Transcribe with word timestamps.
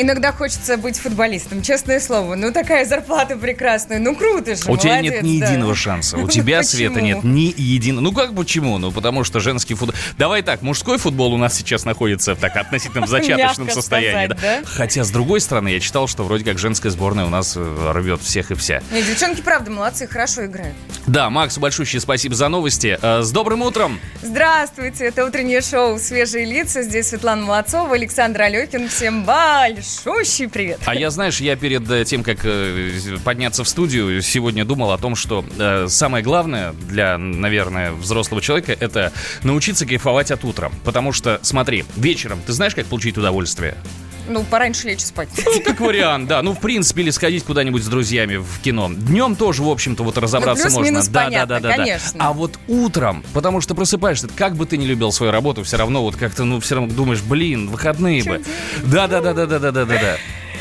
Иногда 0.00 0.32
хочется 0.32 0.78
быть 0.78 0.98
футболистом, 0.98 1.60
честное 1.60 2.00
слово. 2.00 2.34
Ну, 2.34 2.52
такая 2.52 2.86
зарплата 2.86 3.36
прекрасная. 3.36 3.98
Ну, 3.98 4.16
круто 4.16 4.54
же, 4.56 4.62
У 4.66 4.78
тебя 4.78 4.92
молодец, 4.94 5.12
нет 5.12 5.22
ни 5.22 5.40
да. 5.40 5.46
единого 5.46 5.74
шанса. 5.74 6.16
У 6.16 6.26
тебя, 6.30 6.62
Света, 6.62 7.02
нет 7.02 7.22
ни 7.22 7.52
единого. 7.54 8.02
Ну 8.02 8.12
как 8.12 8.34
почему? 8.34 8.78
Ну 8.78 8.92
потому 8.92 9.24
что 9.24 9.40
женский 9.40 9.74
футбол... 9.74 9.94
Давай 10.16 10.40
так, 10.42 10.62
мужской 10.62 10.96
футбол 10.96 11.34
у 11.34 11.36
нас 11.36 11.54
сейчас 11.54 11.84
находится 11.84 12.34
в 12.34 12.38
так 12.38 12.56
относительно 12.56 13.06
зачаточном 13.06 13.68
состоянии. 13.68 14.26
сказать, 14.34 14.40
да. 14.40 14.60
да? 14.62 14.66
Хотя, 14.66 15.04
с 15.04 15.10
другой 15.10 15.40
стороны, 15.40 15.68
я 15.68 15.80
читал, 15.80 16.08
что 16.08 16.24
вроде 16.24 16.44
как 16.44 16.58
женская 16.58 16.88
сборная 16.88 17.26
у 17.26 17.30
нас 17.30 17.54
э, 17.56 17.92
рвет 17.92 18.22
всех 18.22 18.50
и 18.50 18.54
вся. 18.54 18.82
Нет, 18.90 19.06
девчонки, 19.06 19.42
правда, 19.42 19.70
молодцы, 19.70 20.06
хорошо 20.06 20.46
играют. 20.46 20.74
Да, 21.06 21.28
Макс, 21.28 21.58
большущее 21.58 22.00
спасибо 22.00 22.34
за 22.34 22.48
новости. 22.48 22.98
Э, 23.02 23.22
С 23.22 23.30
добрым 23.32 23.60
утром! 23.60 24.00
Здравствуйте, 24.22 25.04
это 25.04 25.26
утреннее 25.26 25.60
шоу 25.60 25.98
«Свежие 25.98 26.46
лица». 26.46 26.82
Здесь 26.82 27.08
Светлана 27.08 27.44
Молодцова, 27.44 27.94
Александр 27.94 28.42
Алехин. 28.42 28.88
Всем 28.88 29.24
большущий 30.04 30.48
привет. 30.48 30.80
А 30.84 30.94
я, 30.94 31.10
знаешь, 31.10 31.40
я 31.40 31.56
перед 31.56 31.88
э, 31.90 32.04
тем, 32.04 32.22
как 32.22 32.40
э, 32.44 33.18
подняться 33.24 33.64
в 33.64 33.68
студию, 33.68 34.22
сегодня 34.22 34.64
думал 34.64 34.92
о 34.92 34.98
том, 34.98 35.16
что 35.16 35.44
э, 35.58 35.86
самое 35.88 36.22
главное 36.22 36.72
для, 36.88 37.18
наверное, 37.18 37.92
взрослого 37.92 38.40
человека 38.40 38.76
это 38.78 39.12
научиться 39.42 39.86
кайфовать 39.86 40.30
от 40.30 40.44
утра. 40.44 40.70
Потому 40.84 41.12
что, 41.12 41.38
смотри, 41.42 41.84
вечером 41.96 42.40
ты 42.46 42.52
знаешь, 42.52 42.74
как 42.74 42.86
получить 42.86 43.18
удовольствие? 43.18 43.76
Ну, 44.30 44.44
пораньше 44.44 44.86
лечь 44.86 45.00
спать. 45.00 45.28
Ну, 45.44 45.60
как 45.60 45.80
вариант, 45.80 46.28
да. 46.28 46.40
Ну, 46.42 46.54
в 46.54 46.60
принципе, 46.60 47.02
или 47.02 47.10
сходить 47.10 47.42
куда-нибудь 47.42 47.82
с 47.82 47.88
друзьями 47.88 48.36
в 48.36 48.60
кино. 48.60 48.88
Днем 48.88 49.34
тоже, 49.34 49.64
в 49.64 49.68
общем-то, 49.68 50.04
вот 50.04 50.16
разобраться 50.18 50.68
Ну, 50.68 50.76
можно. 50.76 51.02
Да, 51.02 51.24
понятно, 51.24 51.46
да, 51.46 51.60
да, 51.60 51.60
да, 51.60 51.68
да. 51.68 51.76
конечно. 51.76 52.24
А 52.24 52.32
вот 52.32 52.58
утром, 52.68 53.24
потому 53.32 53.60
что 53.60 53.74
просыпаешься, 53.74 54.28
как 54.28 54.54
бы 54.54 54.66
ты 54.66 54.76
ни 54.76 54.84
любил 54.84 55.10
свою 55.10 55.32
работу, 55.32 55.64
все 55.64 55.76
равно 55.76 56.02
вот 56.02 56.14
как-то, 56.14 56.44
ну, 56.44 56.60
все 56.60 56.76
равно 56.76 56.94
думаешь, 56.94 57.22
блин, 57.22 57.68
выходные 57.68 58.22
бы. 58.22 58.42
Да, 58.84 59.08
да, 59.08 59.20
да, 59.20 59.32
да, 59.32 59.46
да, 59.46 59.58
да, 59.58 59.72
да, 59.72 59.84
да, 59.84 59.98
да. 59.98 60.16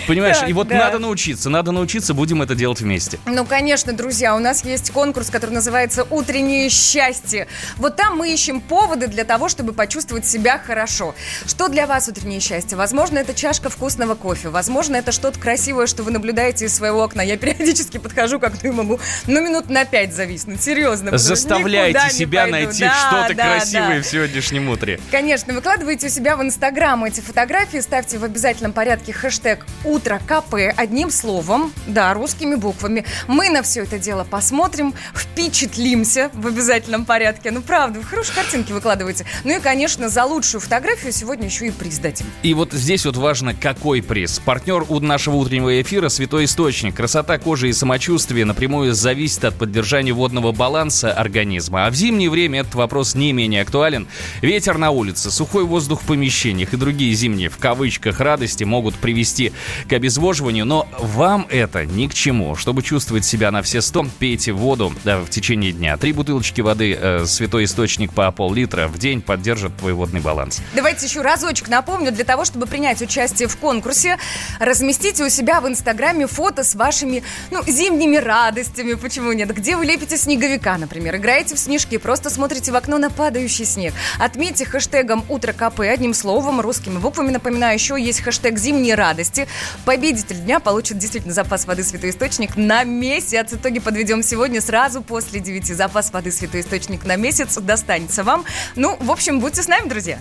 Понимаешь, 0.07 0.39
Так, 0.39 0.49
и 0.49 0.53
вот 0.53 0.67
да. 0.67 0.75
надо 0.77 0.99
научиться, 0.99 1.49
надо 1.49 1.71
научиться, 1.71 2.13
будем 2.13 2.41
это 2.41 2.55
делать 2.55 2.81
вместе. 2.81 3.19
Ну, 3.25 3.45
конечно, 3.45 3.93
друзья, 3.93 4.35
у 4.35 4.39
нас 4.39 4.63
есть 4.65 4.91
конкурс, 4.91 5.29
который 5.29 5.51
называется 5.51 6.05
«Утреннее 6.09 6.69
счастье». 6.69 7.47
Вот 7.77 7.95
там 7.95 8.17
мы 8.17 8.33
ищем 8.33 8.61
поводы 8.61 9.07
для 9.07 9.23
того, 9.23 9.49
чтобы 9.49 9.73
почувствовать 9.73 10.25
себя 10.25 10.59
хорошо. 10.59 11.15
Что 11.45 11.67
для 11.67 11.85
вас 11.87 12.07
утреннее 12.07 12.39
счастье? 12.39 12.77
Возможно, 12.77 13.19
это 13.19 13.33
чашка 13.33 13.69
вкусного 13.69 14.15
кофе. 14.15 14.49
Возможно, 14.49 14.95
это 14.95 15.11
что-то 15.11 15.39
красивое, 15.39 15.87
что 15.87 16.03
вы 16.03 16.11
наблюдаете 16.11 16.65
из 16.65 16.75
своего 16.75 17.03
окна. 17.03 17.21
Я 17.21 17.37
периодически 17.37 17.97
подхожу, 17.97 18.39
как 18.39 18.57
ты 18.57 18.71
могу, 18.71 18.99
ну, 19.27 19.41
минут 19.41 19.69
на 19.69 19.85
пять 19.85 20.13
зависнуть. 20.13 20.61
Серьезно. 20.61 21.17
Заставляйте 21.17 22.09
себя 22.09 22.43
пойду. 22.43 22.57
найти 22.57 22.83
Да, 22.83 22.93
что-то 22.93 23.35
да, 23.35 23.43
красивое 23.43 23.97
да. 23.97 24.01
в 24.01 24.05
сегодняшнем 24.05 24.69
утре. 24.69 24.99
Конечно, 25.11 25.53
выкладывайте 25.53 26.07
у 26.07 26.09
себя 26.09 26.35
в 26.35 26.41
Инстаграм 26.41 27.03
эти 27.03 27.21
фотографии, 27.21 27.79
ставьте 27.79 28.17
в 28.17 28.23
обязательном 28.23 28.73
порядке 28.73 29.13
хэштег 29.13 29.65
«Утро 29.89 30.21
КП» 30.27 30.53
одним 30.77 31.09
словом, 31.09 31.73
да, 31.87 32.13
русскими 32.13 32.53
буквами. 32.53 33.05
Мы 33.27 33.49
на 33.49 33.63
все 33.63 33.81
это 33.81 33.97
дело 33.97 34.23
посмотрим, 34.23 34.93
впечатлимся 35.15 36.29
в 36.35 36.45
обязательном 36.45 37.05
порядке. 37.05 37.49
Ну, 37.49 37.63
правда, 37.63 37.97
вы 37.97 38.05
хорошие 38.05 38.35
картинки 38.35 38.71
выкладывайте. 38.71 39.25
Ну 39.43 39.57
и, 39.57 39.59
конечно, 39.59 40.07
за 40.07 40.25
лучшую 40.25 40.61
фотографию 40.61 41.11
сегодня 41.11 41.47
еще 41.47 41.67
и 41.67 41.71
приз 41.71 41.97
дадим. 41.97 42.27
И 42.43 42.53
вот 42.53 42.71
здесь 42.71 43.03
вот 43.07 43.17
важно, 43.17 43.55
какой 43.55 44.03
приз. 44.03 44.37
Партнер 44.37 44.85
у 44.87 44.99
нашего 44.99 45.37
утреннего 45.37 45.81
эфира– 45.81 46.09
Святой 46.09 46.45
Источник. 46.45 46.95
Красота 46.95 47.39
кожи 47.39 47.69
и 47.69 47.73
самочувствие 47.73 48.45
напрямую 48.45 48.93
зависит 48.93 49.43
от 49.43 49.55
поддержания 49.55 50.13
водного 50.13 50.51
баланса 50.51 51.11
организма. 51.11 51.87
А 51.87 51.89
в 51.89 51.95
зимнее 51.95 52.29
время 52.29 52.59
этот 52.59 52.75
вопрос 52.75 53.15
не 53.15 53.33
менее 53.33 53.63
актуален. 53.63 54.07
Ветер 54.43 54.77
на 54.77 54.91
улице, 54.91 55.31
сухой 55.31 55.63
воздух 55.63 56.03
в 56.03 56.05
помещениях 56.05 56.73
и 56.73 56.77
другие 56.77 57.15
зимние, 57.15 57.49
в 57.49 57.57
кавычках, 57.57 58.19
радости 58.19 58.63
могут 58.63 58.93
привести 58.93 59.51
к 59.87 59.93
обезвоживанию, 59.93 60.65
но 60.65 60.87
вам 60.99 61.47
это 61.49 61.85
ни 61.85 62.07
к 62.07 62.13
чему. 62.13 62.55
Чтобы 62.55 62.81
чувствовать 62.83 63.25
себя 63.25 63.51
на 63.51 63.61
все 63.61 63.81
сто, 63.81 64.05
пейте 64.19 64.51
воду 64.51 64.93
да, 65.03 65.19
в 65.19 65.29
течение 65.29 65.71
дня. 65.71 65.97
Три 65.97 66.13
бутылочки 66.13 66.61
воды 66.61 66.97
э, 66.99 67.25
Святой 67.25 67.65
Источник 67.65 68.13
по 68.13 68.31
пол-литра 68.31 68.87
в 68.87 68.97
день 68.97 69.21
поддержат 69.21 69.75
твой 69.77 69.93
водный 69.93 70.19
баланс. 70.19 70.61
Давайте 70.73 71.05
еще 71.05 71.21
разочек 71.21 71.67
напомню, 71.67 72.11
для 72.11 72.23
того, 72.23 72.45
чтобы 72.45 72.65
принять 72.65 73.01
участие 73.01 73.47
в 73.47 73.57
конкурсе, 73.57 74.17
разместите 74.59 75.23
у 75.23 75.29
себя 75.29 75.61
в 75.61 75.67
Инстаграме 75.67 76.27
фото 76.27 76.63
с 76.63 76.75
вашими, 76.75 77.23
ну, 77.51 77.63
зимними 77.65 78.17
радостями, 78.17 78.93
почему 78.95 79.31
нет, 79.33 79.53
где 79.53 79.75
вы 79.75 79.85
лепите 79.85 80.17
снеговика, 80.17 80.77
например, 80.77 81.15
играете 81.15 81.55
в 81.55 81.59
снежки, 81.59 81.97
просто 81.97 82.29
смотрите 82.29 82.71
в 82.71 82.75
окно 82.75 82.97
на 82.97 83.09
падающий 83.09 83.65
снег. 83.65 83.93
Отметьте 84.19 84.65
хэштегом 84.65 85.23
«Утро 85.29 85.53
КП» 85.53 85.81
одним 85.81 86.13
словом, 86.13 86.61
русскими 86.61 86.97
буквами. 86.97 87.31
Напоминаю, 87.31 87.73
еще 87.75 87.99
есть 87.99 88.21
хэштег 88.21 88.57
«Зимние 88.57 88.95
радости». 88.95 89.47
Победитель 89.85 90.37
дня 90.37 90.59
получит 90.59 90.97
действительно 90.97 91.33
запас 91.33 91.65
воды 91.65 91.83
«Святой 91.83 92.11
Источник» 92.11 92.55
на 92.55 92.83
месяц. 92.83 93.53
Итоги 93.53 93.79
подведем 93.79 94.23
сегодня 94.23 94.61
сразу 94.61 95.01
после 95.01 95.39
9. 95.39 95.75
Запас 95.75 96.11
воды 96.11 96.31
«Святой 96.31 96.61
Источник» 96.61 97.05
на 97.05 97.15
месяц 97.15 97.57
достанется 97.57 98.23
вам. 98.23 98.45
Ну, 98.75 98.97
в 98.99 99.11
общем, 99.11 99.39
будьте 99.39 99.63
с 99.63 99.67
нами, 99.67 99.89
друзья. 99.89 100.19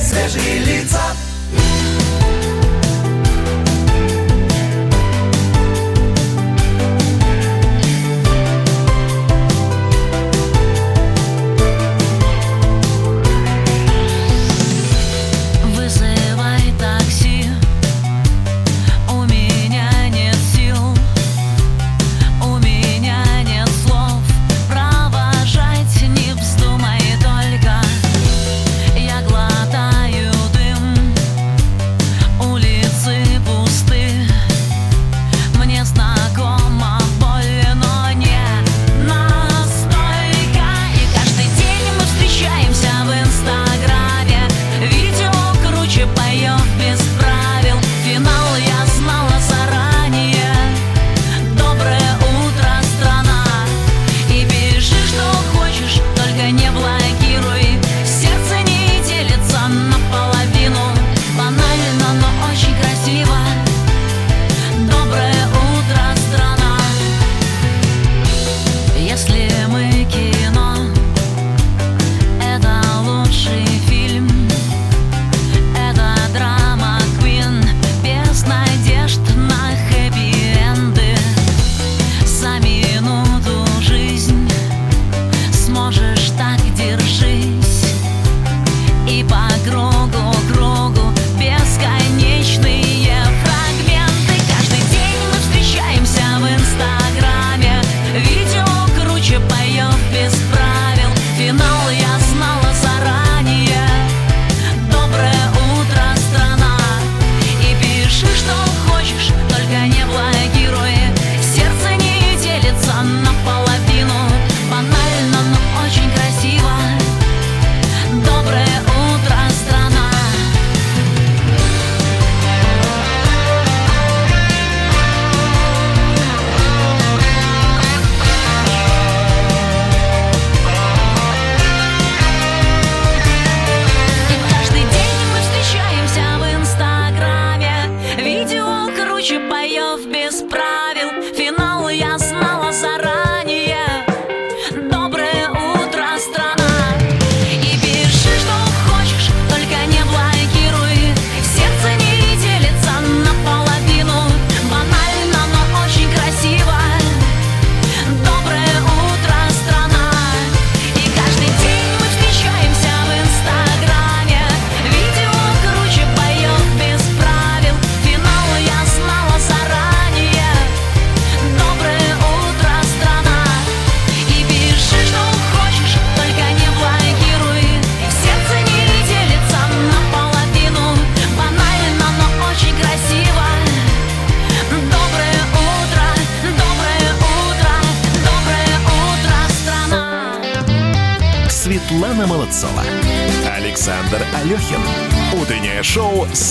Свежие 0.00 0.58
лица. 0.58 1.00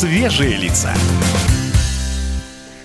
«Свежие 0.04 0.58
лица». 0.58 0.94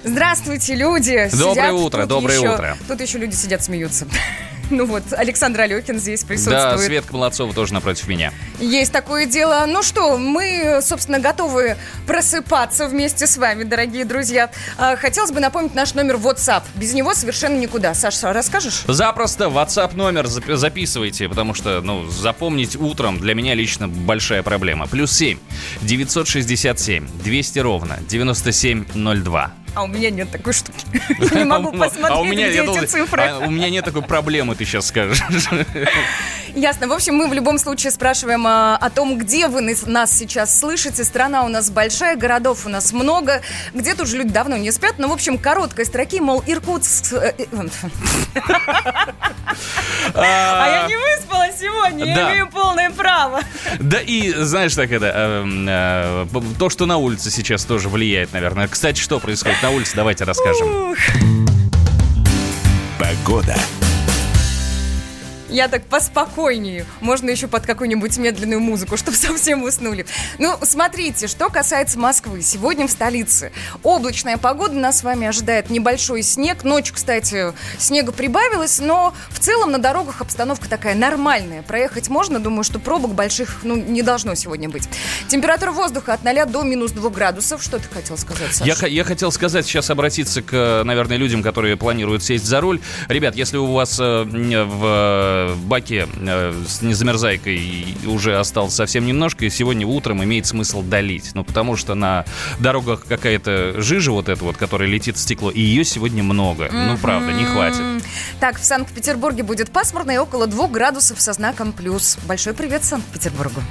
Здравствуйте, 0.05 0.77
люди! 0.77 1.29
Доброе 1.33 1.53
Сидят 1.53 1.73
утро, 1.73 2.01
тут 2.03 2.09
доброе 2.11 2.39
еще- 2.39 2.55
утро. 2.55 2.77
Тут 2.87 3.01
еще 3.01 3.19
люди 3.19 3.35
сидят, 3.35 3.61
смеются. 3.65 4.07
Ну 4.79 4.85
вот, 4.87 5.03
Александр 5.13 5.63
Алехин 5.63 5.99
здесь 5.99 6.21
Да, 6.23 6.27
присутствует. 6.29 6.81
Светка 6.81 7.13
Молодцова 7.15 7.53
тоже 7.55 7.73
напротив 7.75 8.07
меня. 8.09 8.33
Есть 8.61 8.93
такое 8.93 9.27
дело. 9.27 9.65
Ну 9.67 9.83
что, 9.83 10.17
мы, 10.19 10.81
собственно, 10.83 11.19
готовы 11.19 11.77
просыпаться 12.07 12.87
вместе 12.87 13.27
с 13.27 13.37
вами, 13.37 13.65
дорогие 13.65 14.05
друзья. 14.05 14.51
А, 14.77 14.97
Хотелось 14.97 15.31
бы 15.31 15.41
напомнить 15.41 15.75
наш 15.75 15.95
номер 15.95 16.17
WhatsApp. 16.17 16.63
Без 16.75 16.93
него 16.93 17.15
совершенно 17.15 17.57
никуда. 17.59 17.95
Саша, 17.95 18.33
расскажешь? 18.33 18.83
Запросто 18.87 19.45
WhatsApp 19.45 19.97
номер 19.97 20.27
зап- 20.27 20.57
записывайте, 20.57 21.29
потому 21.29 21.55
что, 21.55 21.81
ну, 21.81 22.07
запомнить 22.09 22.77
утром 22.77 23.19
для 23.19 23.35
меня 23.35 23.55
лично 23.55 23.89
большая 23.89 24.43
проблема. 24.43 24.87
Плюс 24.87 25.13
7 25.13 25.39
967 25.83 27.09
200 27.25 27.59
ровно 27.61 27.99
9702. 28.09 29.53
А 29.79 29.83
у 29.85 29.87
меня 29.87 30.11
нет 30.11 30.29
такой 30.29 30.53
штуки. 30.53 30.85
Я 31.33 31.39
не 31.39 31.45
могу 31.45 31.71
посмотреть, 31.71 32.11
а 32.11 32.21
у 32.21 32.25
меня, 32.25 32.49
где 32.49 32.65
эти 32.65 32.87
цифры. 32.87 33.23
а 33.23 33.39
у 33.39 33.51
меня 33.51 33.71
нет 33.71 33.85
такой 33.85 34.03
проблемы, 34.03 34.57
ты 34.57 34.65
сейчас 34.65 34.89
скажешь. 34.89 35.23
Ясно. 36.57 36.89
В 36.89 36.93
общем, 36.93 37.15
мы 37.15 37.29
в 37.29 37.33
любом 37.33 37.59
случае 37.59 37.93
спрашиваем 37.93 38.45
а, 38.45 38.77
о 38.77 38.91
том, 38.91 39.17
где 39.19 39.47
вы 39.47 39.61
нас- 39.61 40.11
сейчас 40.11 40.59
слышите. 40.59 41.05
Страна 41.05 41.45
у 41.45 41.49
нас 41.49 41.71
большая, 41.71 42.17
городов 42.17 42.67
у 42.67 42.69
нас 42.69 42.93
много. 42.93 43.41
Где-то 43.73 44.03
уже 44.03 44.17
люди 44.17 44.31
давно 44.31 44.57
не 44.57 44.73
спят. 44.73 44.95
Но, 44.99 45.07
в 45.07 45.13
общем, 45.13 45.39
короткой 45.39 45.85
строки, 45.85 46.19
мол, 46.19 46.43
Иркутск... 46.45 47.13
э, 47.13 47.35
э, 47.39 47.69
А 50.15 50.69
я 50.69 50.87
не 50.89 50.97
выспалась 50.97 51.59
сегодня, 51.61 52.05
я 52.05 52.33
имею 52.33 52.49
полное 52.49 52.91
право. 52.91 53.41
Да 53.79 54.01
и, 54.01 54.33
знаешь, 54.33 54.75
так 54.75 54.91
это, 54.91 55.07
эм, 55.07 55.67
э, 55.69 56.27
то, 56.59 56.71
что 56.71 56.87
на 56.87 56.97
улице 56.97 57.31
сейчас 57.31 57.65
тоже 57.65 57.89
влияет, 57.89 58.33
наверное. 58.33 58.69
Кстати, 58.69 59.01
что 59.01 59.19
происходит 59.21 59.63
на 59.69 59.75
улице, 59.75 59.97
давайте 59.97 60.25
расскажем. 60.25 60.97
Погода. 62.99 63.55
Я 65.49 65.69
так 65.69 65.85
поспокойнее. 65.85 66.85
Можно 67.01 67.31
еще 67.31 67.49
под 67.49 67.65
какую-нибудь 67.65 68.17
медленную 68.19 68.61
музыку, 68.61 68.97
чтобы 68.97 69.17
совсем 69.17 69.63
уснули. 69.63 70.07
Ну, 70.39 70.57
смотрите, 70.63 71.27
что 71.27 71.49
касается 71.49 71.99
Москвы. 71.99 72.43
Сегодня 72.43 72.87
в 72.87 72.91
столице 72.91 73.53
облачная 73.83 74.37
погода. 74.37 74.75
Нас 74.75 74.99
с 74.99 75.03
вами 75.03 75.27
ожидает 75.27 75.71
небольшой 75.71 76.23
снег. 76.23 76.65
Ночью, 76.65 76.95
кстати, 76.95 77.53
снега 77.79 78.13
прибавилось, 78.13 78.79
но 78.79 79.15
в 79.31 79.39
целом 79.39 79.71
на 79.71 79.79
дорогах 79.79 80.21
обстановка 80.21 80.69
такая 80.69 80.95
нормальная. 80.95 81.63
Проехать 81.63 82.09
можно. 82.09 82.41
Думаю, 82.41 82.65
что 82.65 82.79
пробок 82.79 83.15
больших 83.15 83.61
ну, 83.63 83.77
не 83.77 84.03
должно 84.03 84.35
сегодня 84.35 84.69
быть. 84.69 84.89
Температура 85.29 85.73
воздуха 85.73 86.15
от 86.15 86.25
0 86.25 86.45
до 86.47 86.63
минус 86.63 86.93
2 86.93 87.11
градусов. 87.11 87.63
Что 87.63 87.79
ты 87.79 87.89
хотел 87.89 88.19
сказать, 88.19 88.55
Саша? 88.55 88.87
Я, 88.87 88.87
я 88.87 89.05
хотел 89.05 89.33
сказать, 89.33 89.67
сейчас 89.67 89.89
обратиться 89.91 90.43
к, 90.43 90.83
наверное, 90.85 91.17
людям, 91.17 91.43
которые 91.43 91.77
планируют 91.77 92.23
сесть 92.23 92.45
за 92.45 92.61
руль. 92.61 92.81
Ребят, 93.09 93.35
если 93.35 93.57
у 93.57 93.73
вас 93.73 93.99
э, 93.99 94.03
м, 94.03 94.51
в 95.47 95.67
баке 95.67 96.07
э, 96.17 96.55
с 96.67 96.83
незамерзайкой 96.83 97.97
уже 98.07 98.39
осталось 98.39 98.75
совсем 98.75 99.07
немножко, 99.07 99.45
и 99.45 99.51
сегодня 99.51 99.87
утром 99.87 100.23
имеет 100.25 100.47
смысл 100.47 100.83
долить. 100.83 101.31
Ну, 101.35 101.45
потому 101.45 101.77
что 101.77 101.95
на 101.95 102.25
дорогах 102.59 103.05
какая-то 103.07 103.81
жижа 103.81 104.13
вот 104.13 104.29
эта 104.29 104.43
вот, 104.45 104.57
которая 104.57 104.89
летит 104.89 105.17
в 105.17 105.21
стекло, 105.21 105.51
и 105.51 105.61
ее 105.61 105.85
сегодня 105.85 106.23
много. 106.23 106.69
Ну, 106.73 106.97
правда, 106.99 107.33
не 107.33 107.45
хватит. 107.45 108.05
Так, 108.41 108.59
в 108.59 108.65
Санкт-Петербурге 108.65 109.43
будет 109.43 109.71
пасмурно 109.71 110.13
и 110.13 110.17
около 110.17 110.47
2 110.47 110.69
градусов 110.69 111.21
со 111.21 111.33
знаком 111.33 111.73
плюс. 111.73 112.19
Большой 112.27 112.55
привет 112.55 112.85
Санкт-Петербургу. 112.85 113.63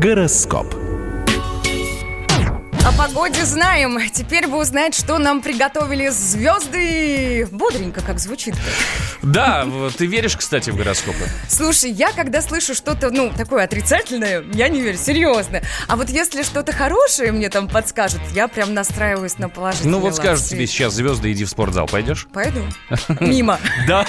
Гороскоп. 0.00 0.74
О 2.86 2.92
погоде 2.96 3.44
знаем. 3.44 3.98
Теперь 4.10 4.46
бы 4.46 4.58
узнать, 4.58 4.94
что 4.94 5.18
нам 5.18 5.42
приготовили 5.42 6.08
звезды. 6.08 7.46
Бодренько, 7.70 8.00
как 8.00 8.18
звучит. 8.18 8.54
Да, 9.22 9.64
ты 9.96 10.06
веришь, 10.06 10.36
кстати, 10.36 10.70
в 10.70 10.76
гороскопы? 10.76 11.28
Слушай, 11.48 11.92
я 11.92 12.10
когда 12.10 12.42
слышу 12.42 12.74
что-то, 12.74 13.10
ну, 13.10 13.30
такое 13.30 13.62
отрицательное, 13.64 14.42
я 14.54 14.68
не 14.68 14.80
верю, 14.80 14.98
серьезно. 14.98 15.62
А 15.86 15.94
вот 15.94 16.08
если 16.08 16.42
что-то 16.42 16.72
хорошее 16.72 17.30
мне 17.30 17.48
там 17.48 17.68
подскажут, 17.68 18.20
я 18.34 18.48
прям 18.48 18.74
настраиваюсь 18.74 19.38
на 19.38 19.48
положительный 19.48 19.92
Ну 19.92 19.98
вот 20.00 20.16
скажут 20.16 20.46
тебе 20.46 20.66
сейчас 20.66 20.94
звезды, 20.94 21.30
иди 21.30 21.44
в 21.44 21.50
спортзал, 21.50 21.86
пойдешь? 21.86 22.26
Пойду. 22.32 22.64
Мимо. 23.20 23.60
Да. 23.86 24.04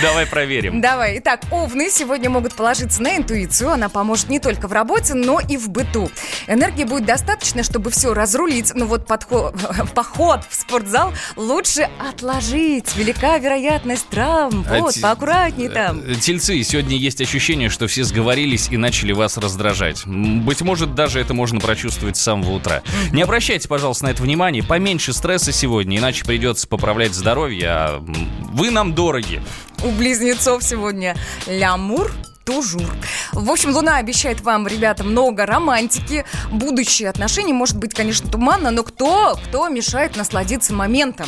Давай 0.00 0.24
проверим. 0.26 0.80
Давай. 0.80 1.18
Итак, 1.18 1.42
овны 1.50 1.90
сегодня 1.90 2.30
могут 2.30 2.54
положиться 2.54 3.02
на 3.02 3.16
интуицию. 3.16 3.70
Она 3.70 3.90
поможет 3.90 4.30
не 4.30 4.40
только 4.40 4.68
в 4.68 4.72
работе, 4.72 5.12
но 5.12 5.38
и 5.38 5.58
в 5.58 5.68
быту. 5.68 6.10
Энергии 6.46 6.84
будет 6.84 7.04
достаточно, 7.04 7.62
чтобы 7.62 7.90
все 7.90 8.14
разрулить. 8.14 8.74
Но 8.74 8.86
вот 8.86 9.06
подход, 9.06 9.54
поход 9.94 10.40
в 10.48 10.54
спортзал 10.54 11.12
лучше 11.36 11.90
отложить. 12.22 12.94
Велика 12.96 13.38
вероятность 13.38 14.08
травм. 14.08 14.64
А 14.68 14.78
Вот, 14.78 14.94
те- 14.94 15.00
поаккуратней 15.00 15.68
там. 15.68 16.00
Э, 16.00 16.14
Тельцы, 16.14 16.62
сегодня 16.62 16.96
есть 16.96 17.20
ощущение, 17.20 17.68
что 17.68 17.86
все 17.86 18.04
сговорились 18.04 18.68
и 18.70 18.76
начали 18.76 19.12
вас 19.12 19.36
раздражать. 19.36 20.06
Быть 20.06 20.60
может, 20.62 20.94
даже 20.94 21.20
это 21.20 21.34
можно 21.34 21.60
прочувствовать 21.60 22.16
с 22.16 22.20
самого 22.22 22.52
утра. 22.52 22.82
Не 23.12 23.22
обращайте, 23.22 23.68
пожалуйста, 23.68 24.04
на 24.06 24.10
это 24.10 24.22
внимание. 24.22 24.62
Поменьше 24.62 25.12
стресса 25.12 25.52
сегодня, 25.52 25.98
иначе 25.98 26.24
придется 26.24 26.68
поправлять 26.68 27.14
здоровье. 27.14 27.68
А 27.68 28.04
вы 28.52 28.70
нам 28.70 28.94
дороги. 28.94 29.42
У 29.84 29.90
близнецов 29.90 30.62
сегодня 30.62 31.16
лямур 31.46 32.12
Тужур. 32.44 32.90
В 33.32 33.50
общем, 33.50 33.70
Луна 33.74 33.96
обещает 33.96 34.40
вам, 34.40 34.66
ребята, 34.66 35.04
много 35.04 35.46
романтики. 35.46 36.24
Будущее 36.50 37.08
отношений 37.08 37.52
может 37.52 37.76
быть, 37.76 37.94
конечно, 37.94 38.30
туманно, 38.30 38.70
но 38.70 38.82
кто, 38.82 39.38
кто 39.48 39.68
мешает 39.68 40.16
насладиться 40.16 40.72
моментом? 40.74 41.26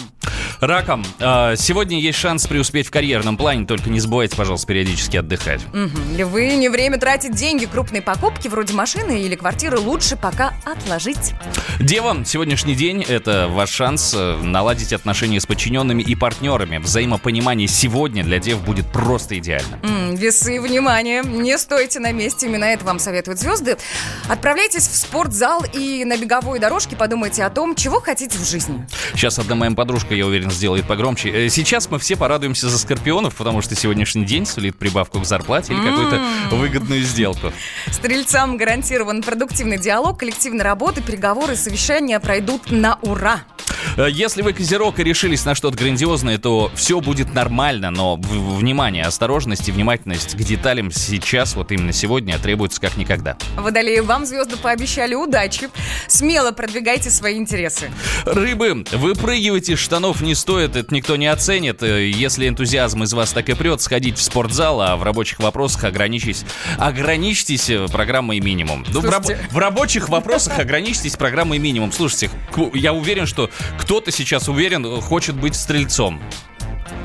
Раком, 0.61 1.05
э, 1.19 1.57
сегодня 1.57 2.01
есть 2.01 2.19
шанс 2.19 2.47
преуспеть 2.47 2.87
в 2.87 2.91
карьерном 2.91 3.37
плане, 3.37 3.67
только 3.67 3.91
не 3.91 4.01
забывайте, 4.01 4.37
пожалуйста, 4.37 4.67
периодически 4.69 5.17
отдыхать. 5.19 5.61
Мгм. 5.73 6.17
Львы, 6.17 6.55
не 6.57 6.69
время 6.69 6.99
тратить 6.99 7.35
деньги. 7.35 7.67
Крупные 7.67 8.03
покупки, 8.03 8.49
вроде 8.49 8.73
машины 8.73 9.21
или 9.23 9.35
квартиры, 9.35 9.79
лучше 9.79 10.17
пока 10.17 10.55
отложить. 10.65 11.33
Дева, 11.81 12.25
сегодняшний 12.25 12.75
день– 12.75 13.03
это 13.09 13.49
ваш 13.51 13.71
шанс 13.71 14.15
э, 14.17 14.37
наладить 14.43 14.93
отношения 14.93 15.41
с 15.41 15.47
подчиненными 15.47 16.03
и 16.03 16.15
партнерами. 16.15 16.79
Взаимопонимание 16.79 17.69
сегодня 17.69 18.25
для 18.25 18.39
дев 18.39 18.63
будет 18.63 18.87
просто 18.87 19.39
идеально. 19.39 19.79
М, 19.83 20.15
весы, 20.15 20.61
внимание, 20.61 21.04
не 21.13 21.59
стойте 21.59 22.01
на 22.01 22.13
месте, 22.13 22.47
именно 22.47 22.65
это 22.65 22.85
вам 22.85 22.99
советуют 22.99 23.39
звезды. 23.39 23.77
Отправляйтесь 24.29 24.87
в 24.89 24.97
спортзал 24.97 25.65
и 25.73 26.05
на 26.05 26.17
беговой 26.17 26.59
дорожке 26.59 26.97
подумайте 26.97 27.45
о 27.45 27.51
том, 27.51 27.75
чего 27.75 28.01
хотите 28.01 28.39
в 28.39 28.45
жизни. 28.45 28.87
Сейчас 29.15 29.39
одна 29.39 29.55
моя 29.55 29.71
подружка, 29.73 30.15
я 30.15 30.27
уверен, 30.27 30.51
сделает 30.51 30.87
погромче. 30.87 31.31
Э, 31.31 31.49
Сейчас 31.49 31.91
мы 31.91 31.99
все 31.99 32.17
порадуемся 32.17 32.69
за 32.69 32.79
скорпионов, 32.79 33.35
потому 33.37 33.63
что 33.63 33.75
сегодняшний 33.75 34.25
день 34.25 34.47
сулит 34.47 34.77
прибавку 34.77 35.21
к 35.21 35.25
зарплате 35.25 35.73
или 35.73 35.81
какую-то 35.81 36.21
выгодную 36.57 37.03
сделку. 37.03 37.53
Стрельцам 37.93 38.57
гарантирован 38.57 39.23
продуктивный 39.23 39.79
диалог, 39.79 40.19
коллективная 40.19 40.65
работа, 40.65 41.01
переговоры, 41.03 41.57
совещания 41.57 42.19
пройдут 42.21 42.71
на 42.71 42.99
ура. 43.03 43.43
Э, 43.97 44.09
Если 44.11 44.43
вы 44.43 44.53
козерог 44.53 44.99
и 44.99 45.05
решились 45.05 45.45
на 45.45 45.55
что-то 45.55 45.77
грандиозное, 45.77 46.39
то 46.39 46.71
все 46.75 47.01
будет 47.01 47.35
нормально, 47.35 47.91
но 47.91 48.17
внимание, 48.17 49.05
осторожность 49.05 49.69
и 49.69 49.73
внимательность 49.73 50.35
к 50.37 50.39
деталям 50.39 50.91
сейчас, 50.91 51.55
вот 51.55 51.73
именно 51.73 51.93
сегодня, 51.93 52.39
требуется 52.39 52.81
как 52.81 52.97
никогда. 52.97 53.37
Водолеи, 53.57 54.01
вам 54.01 54.27
звезды 54.27 54.57
пообещали 54.57 55.15
удачи. 55.15 55.69
Смело 56.09 56.53
продвигайте 56.53 57.11
свои 57.11 57.37
интересы. 57.37 57.91
Рыбы, 58.25 58.85
выпрыгивать 58.93 59.69
из 59.69 59.79
штанов 59.79 60.21
не 60.21 60.35
стоит, 60.35 60.77
это 60.77 60.93
никто 60.95 61.17
не 61.17 61.27
оценит. 61.27 61.83
Э, 61.83 62.09
Если 62.09 62.49
энтузиазм 62.49 63.03
из 63.05 63.13
вас 63.13 63.33
так 63.33 63.49
и 63.49 63.55
прет, 63.55 63.81
сходите 63.81 64.17
в 64.17 64.23
спортзал, 64.23 64.81
а 64.81 64.97
в 64.97 65.03
рабочих 65.03 65.39
вопросах 65.41 65.85
ограничьтесь, 65.85 66.45
ограничьтесь 66.79 67.69
э, 67.71 67.87
программой 67.89 68.41
минимум. 68.41 68.85
Ну, 68.93 69.01
в, 69.01 69.05
раб- 69.05 69.27
в 69.51 69.59
рабочих 69.59 70.09
вопросах 70.09 70.59
ограничьтесь 70.59 71.17
программой 71.17 71.59
минимум. 71.59 71.93
Слушайте, 71.93 72.31
я 72.75 72.93
уверен, 72.93 73.27
что 73.27 73.51
кто-то 73.79 74.11
сейчас 74.11 74.49
уверен, 74.49 74.85
э, 74.87 75.01
хочет 75.01 75.37
быть 75.37 75.55
стрельцом. 75.55 76.21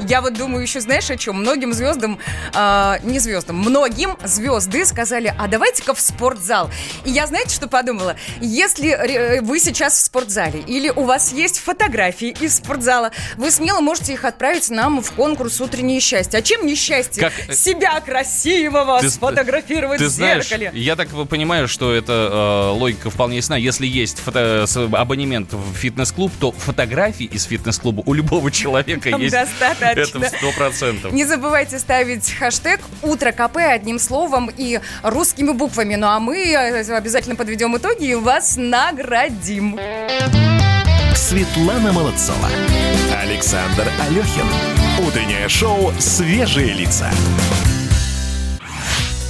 Я 0.08 0.22
вот 0.22 0.34
думаю 0.34 0.62
еще, 0.62 0.80
знаешь, 0.82 1.10
о 1.10 1.18
чем? 1.18 1.38
Многим 1.42 1.74
звездам, 1.74 2.20
а, 2.54 3.00
не 3.04 3.20
звездам, 3.20 3.58
многим 3.58 4.18
звезды 4.24 4.86
сказали, 4.86 5.34
а 5.38 5.48
давайте-ка 5.48 5.94
в 5.94 6.00
спортзал. 6.00 6.70
И 7.06 7.12
я, 7.12 7.28
знаете, 7.28 7.54
что 7.56 7.68
подумала? 7.68 8.16
Если 8.40 8.90
э, 8.90 9.42
вы 9.42 9.60
сейчас 9.60 9.96
в 9.96 10.06
спортзале 10.06 10.60
или 10.62 10.90
у 10.90 11.04
вас 11.04 11.34
есть 11.34 11.60
фотографии 11.60 12.30
из 12.40 12.56
спортзала, 12.56 13.12
вы 13.38 13.52
смело 13.52 13.82
можете 13.82 14.14
их 14.14 14.24
отправить 14.26 14.70
нам 14.70 15.02
в 15.02 15.12
конкурс 15.12 15.60
«Утреннее 15.62 16.00
счастье». 16.00 16.40
А 16.40 16.42
чем 16.42 16.66
не 16.66 16.76
счастье? 16.76 17.24
Как- 17.24 17.54
Себя 17.56 18.00
красивого 18.00 19.02
Ты- 19.02 19.10
сфотографировать 19.10 20.00
Ты 20.00 20.06
в 20.06 20.10
знаешь, 20.10 20.48
зеркале. 20.48 20.72
я 20.74 20.96
так 20.96 21.10
понимаю, 21.28 21.68
что 21.68 21.94
эта 21.94 22.30
э, 22.32 22.78
логика 22.78 23.10
вполне 23.10 23.38
ясна. 23.38 23.56
Если 23.56 23.86
есть 23.86 24.20
фото- 24.20 24.66
абонемент 24.94 25.54
в 25.54 25.74
фитнес-клуб, 25.76 26.32
то 26.40 26.52
фотографии 26.52 27.26
из 27.26 27.44
фитнес-клуба 27.44 28.04
у 28.06 28.14
любого 28.14 28.50
человека 28.52 29.10
Там 29.12 29.22
есть 29.22 29.34
достаточно. 29.34 29.89
Однозначно. 29.92 30.26
Это 30.26 30.38
сто 30.38 30.52
процентов. 30.52 31.14
Не 31.14 31.26
забывайте 31.26 31.80
ставить 31.80 32.32
хэштег 32.32 32.82
«Утро 33.02 33.32
КП» 33.32 33.58
одним 33.58 34.00
словом 34.00 34.52
и 34.56 34.80
русскими 35.04 35.52
буквами. 35.52 35.96
Ну 35.96 36.08
а 36.08 36.20
мы 36.20 36.38
э, 36.38 36.96
обязательно 36.96 37.36
подведем 37.36 37.76
итоги 37.78 38.06
и 38.06 38.16
вас 38.16 38.56
наградим. 38.58 39.80
Светлана 41.16 41.92
Молодцова. 41.94 42.50
Александр 43.22 43.88
Алехин. 44.08 44.48
Утреннее 45.06 45.48
шоу 45.48 45.94
«Свежие 46.00 46.74
лица». 46.74 47.12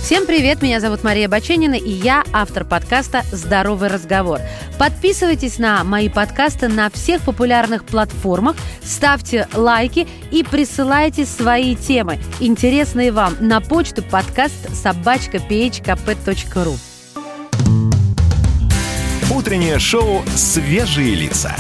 Всем 0.10 0.26
привет, 0.26 0.64
меня 0.64 0.80
зовут 0.80 1.04
Мария 1.04 1.30
Баченина, 1.30 1.76
и 1.76 1.92
я 1.92 2.24
автор 2.34 2.66
подкаста 2.66 3.22
«Здоровый 3.32 3.90
разговор». 3.90 4.40
Подписывайтесь 4.80 5.60
на 5.60 5.84
мои 5.84 6.10
подкасты 6.10 6.68
на 6.68 6.90
всех 6.90 7.22
популярных 7.22 7.86
платформах, 7.86 8.56
ставьте 8.84 9.48
лайки 9.54 10.08
и 10.32 10.44
присылайте 10.44 11.28
свои 11.28 11.76
темы, 11.76 12.18
интересные 12.40 13.12
вам, 13.12 13.36
на 13.40 13.62
почту 13.62 14.02
подкаст 14.02 14.76
собачка 14.76 15.38
phkp.ru. 15.38 16.76
Утреннее 19.32 19.78
шоу 19.78 20.24
«Свежие 20.36 21.14
лица». 21.14 21.56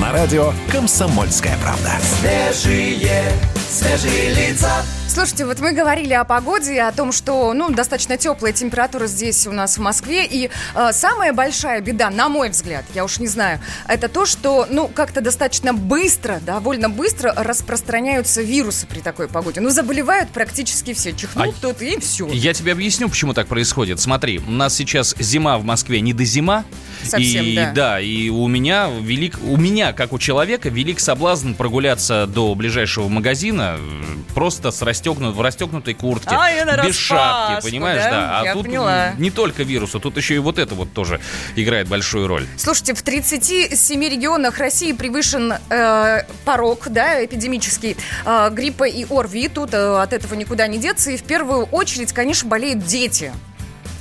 На 0.00 0.10
радио 0.10 0.52
«Комсомольская 0.72 1.56
правда». 1.62 1.92
Свежие, 2.02 3.30
свежие 3.70 4.34
лица. 4.34 4.72
Слушайте, 5.18 5.46
вот 5.46 5.58
мы 5.58 5.72
говорили 5.72 6.12
о 6.12 6.22
погоде, 6.22 6.80
о 6.80 6.92
том, 6.92 7.10
что, 7.10 7.52
ну, 7.52 7.70
достаточно 7.70 8.16
теплая 8.16 8.52
температура 8.52 9.08
здесь 9.08 9.48
у 9.48 9.50
нас 9.50 9.76
в 9.76 9.80
Москве. 9.80 10.24
И 10.24 10.48
э, 10.76 10.92
самая 10.92 11.32
большая 11.32 11.80
беда, 11.80 12.08
на 12.10 12.28
мой 12.28 12.50
взгляд, 12.50 12.84
я 12.94 13.04
уж 13.04 13.18
не 13.18 13.26
знаю, 13.26 13.58
это 13.88 14.08
то, 14.08 14.26
что, 14.26 14.68
ну, 14.70 14.86
как-то 14.86 15.20
достаточно 15.20 15.74
быстро, 15.74 16.38
довольно 16.46 16.88
быстро 16.88 17.34
распространяются 17.36 18.42
вирусы 18.42 18.86
при 18.86 19.00
такой 19.00 19.26
погоде. 19.26 19.58
Ну, 19.60 19.70
заболевают 19.70 20.30
практически 20.30 20.94
все. 20.94 21.12
Чихнул 21.12 21.50
А 21.50 21.52
кто-то 21.52 21.84
и 21.84 21.98
все. 21.98 22.28
Я 22.28 22.54
тебе 22.54 22.70
объясню, 22.70 23.08
почему 23.08 23.34
так 23.34 23.48
происходит. 23.48 23.98
Смотри, 23.98 24.38
у 24.38 24.52
нас 24.52 24.76
сейчас 24.76 25.16
зима 25.18 25.58
в 25.58 25.64
Москве 25.64 26.00
не 26.00 26.12
до 26.12 26.22
зима. 26.22 26.64
Совсем, 27.02 27.44
и, 27.44 27.56
да. 27.74 28.00
и 28.00 28.28
у 28.28 28.46
меня 28.46 28.88
велик, 29.00 29.38
у 29.42 29.56
меня, 29.56 29.92
как 29.92 30.12
у 30.12 30.18
человека, 30.20 30.68
велик 30.68 31.00
соблазн 31.00 31.54
прогуляться 31.54 32.26
до 32.26 32.54
ближайшего 32.54 33.08
магазина 33.08 33.78
э, 33.78 34.04
просто 34.34 34.70
с 34.70 34.82
расстегнут, 35.08 35.34
в 35.34 35.40
расстегнутой 35.40 35.94
куртке, 35.94 36.30
А, 36.32 36.52
без 36.52 36.66
нараспашку, 36.66 36.92
шапки, 37.02 37.70
понимаешь, 37.70 38.02
да? 38.02 38.10
да. 38.10 38.40
А 38.40 38.44
Я 38.44 38.52
тут 38.52 38.66
поняла. 38.66 39.12
не 39.18 39.30
только 39.30 39.62
вирусу, 39.62 40.00
тут 40.00 40.16
еще 40.16 40.34
и 40.34 40.38
вот 40.38 40.58
это 40.58 40.74
вот 40.74 40.92
тоже 40.92 41.20
играет 41.56 41.88
большую 41.88 42.26
роль. 42.26 42.46
Слушайте, 42.56 42.94
в 42.94 43.02
37 43.02 44.02
регионах 44.04 44.58
России 44.58 44.92
превышен 44.92 45.54
э, 45.70 46.22
порог, 46.44 46.88
да, 46.88 47.24
эпидемический 47.24 47.96
э, 48.24 48.50
гриппа 48.50 48.84
и 48.84 49.04
ОРВИ. 49.08 49.48
Тут 49.48 49.74
э, 49.74 50.00
от 50.00 50.12
этого 50.12 50.34
никуда 50.34 50.66
не 50.66 50.78
деться. 50.78 51.10
И 51.10 51.16
в 51.16 51.22
первую 51.22 51.64
очередь, 51.66 52.12
конечно, 52.12 52.48
болеют 52.48 52.84
дети. 52.84 53.32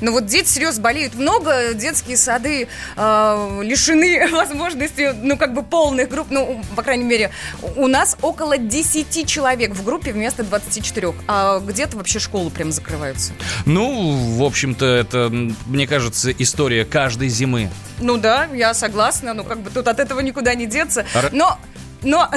Ну 0.02 0.12
вот 0.12 0.26
дети 0.26 0.48
серьезно 0.48 0.84
болеют. 0.84 1.16
Много, 1.16 1.74
детские 1.74 2.18
сады 2.18 2.68
э, 2.96 3.60
лишены 3.64 4.28
возможности, 4.32 5.14
ну 5.22 5.38
как 5.38 5.54
бы 5.54 5.64
полных 5.64 6.10
групп, 6.10 6.28
ну 6.30 6.62
по 6.76 6.84
крайней 6.84 7.04
мере 7.04 7.32
у 7.76 7.88
нас 7.88 8.18
около 8.22 8.58
10 8.58 9.28
человек 9.28 9.74
в 9.74 9.84
группе 9.84 10.12
вместо 10.12 10.44
24, 10.44 11.14
а 11.28 11.60
где-то 11.60 11.98
вообще 11.98 12.20
школы 12.20 12.50
прям 12.50 12.72
закрываются. 12.72 13.34
Ну, 13.66 14.36
в 14.38 14.44
общем-то, 14.44 14.86
это, 14.86 15.30
мне 15.66 15.88
кажется, 15.88 16.32
история 16.32 16.86
каждой 16.86 17.30
зимы. 17.30 17.70
Ну 18.00 18.18
да, 18.18 18.48
я 18.54 18.74
согласна, 18.74 19.34
ну 19.34 19.44
как 19.44 19.62
бы 19.62 19.70
тут 19.72 19.88
от 19.88 20.00
этого 20.00 20.20
никуда 20.20 20.54
не 20.54 20.68
деться, 20.68 21.06
Р- 21.16 21.30
но... 21.32 21.58
Но, 22.04 22.30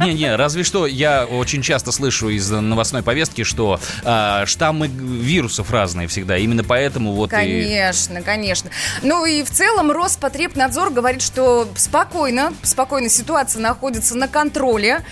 Не-не, 0.00 0.36
разве 0.36 0.64
что 0.64 0.86
я 0.86 1.24
очень 1.24 1.62
часто 1.62 1.92
слышу 1.92 2.28
из 2.28 2.50
новостной 2.50 3.02
повестки, 3.02 3.42
что 3.44 3.80
а, 4.04 4.44
штаммы 4.46 4.88
вирусов 4.88 5.70
разные 5.70 6.08
всегда. 6.08 6.36
Именно 6.36 6.64
поэтому 6.64 7.12
вот 7.12 7.30
и... 7.32 7.36
Конечно, 7.36 8.22
конечно. 8.22 8.70
Ну 9.02 9.24
и 9.24 9.42
в 9.42 9.50
целом 9.50 9.90
Роспотребнадзор 9.90 10.90
говорит, 10.90 11.22
что 11.22 11.68
спокойно, 11.76 12.52
спокойно 12.62 13.08
ситуация 13.08 13.62
находится 13.62 14.16
на 14.16 14.28
контроле. 14.28 15.02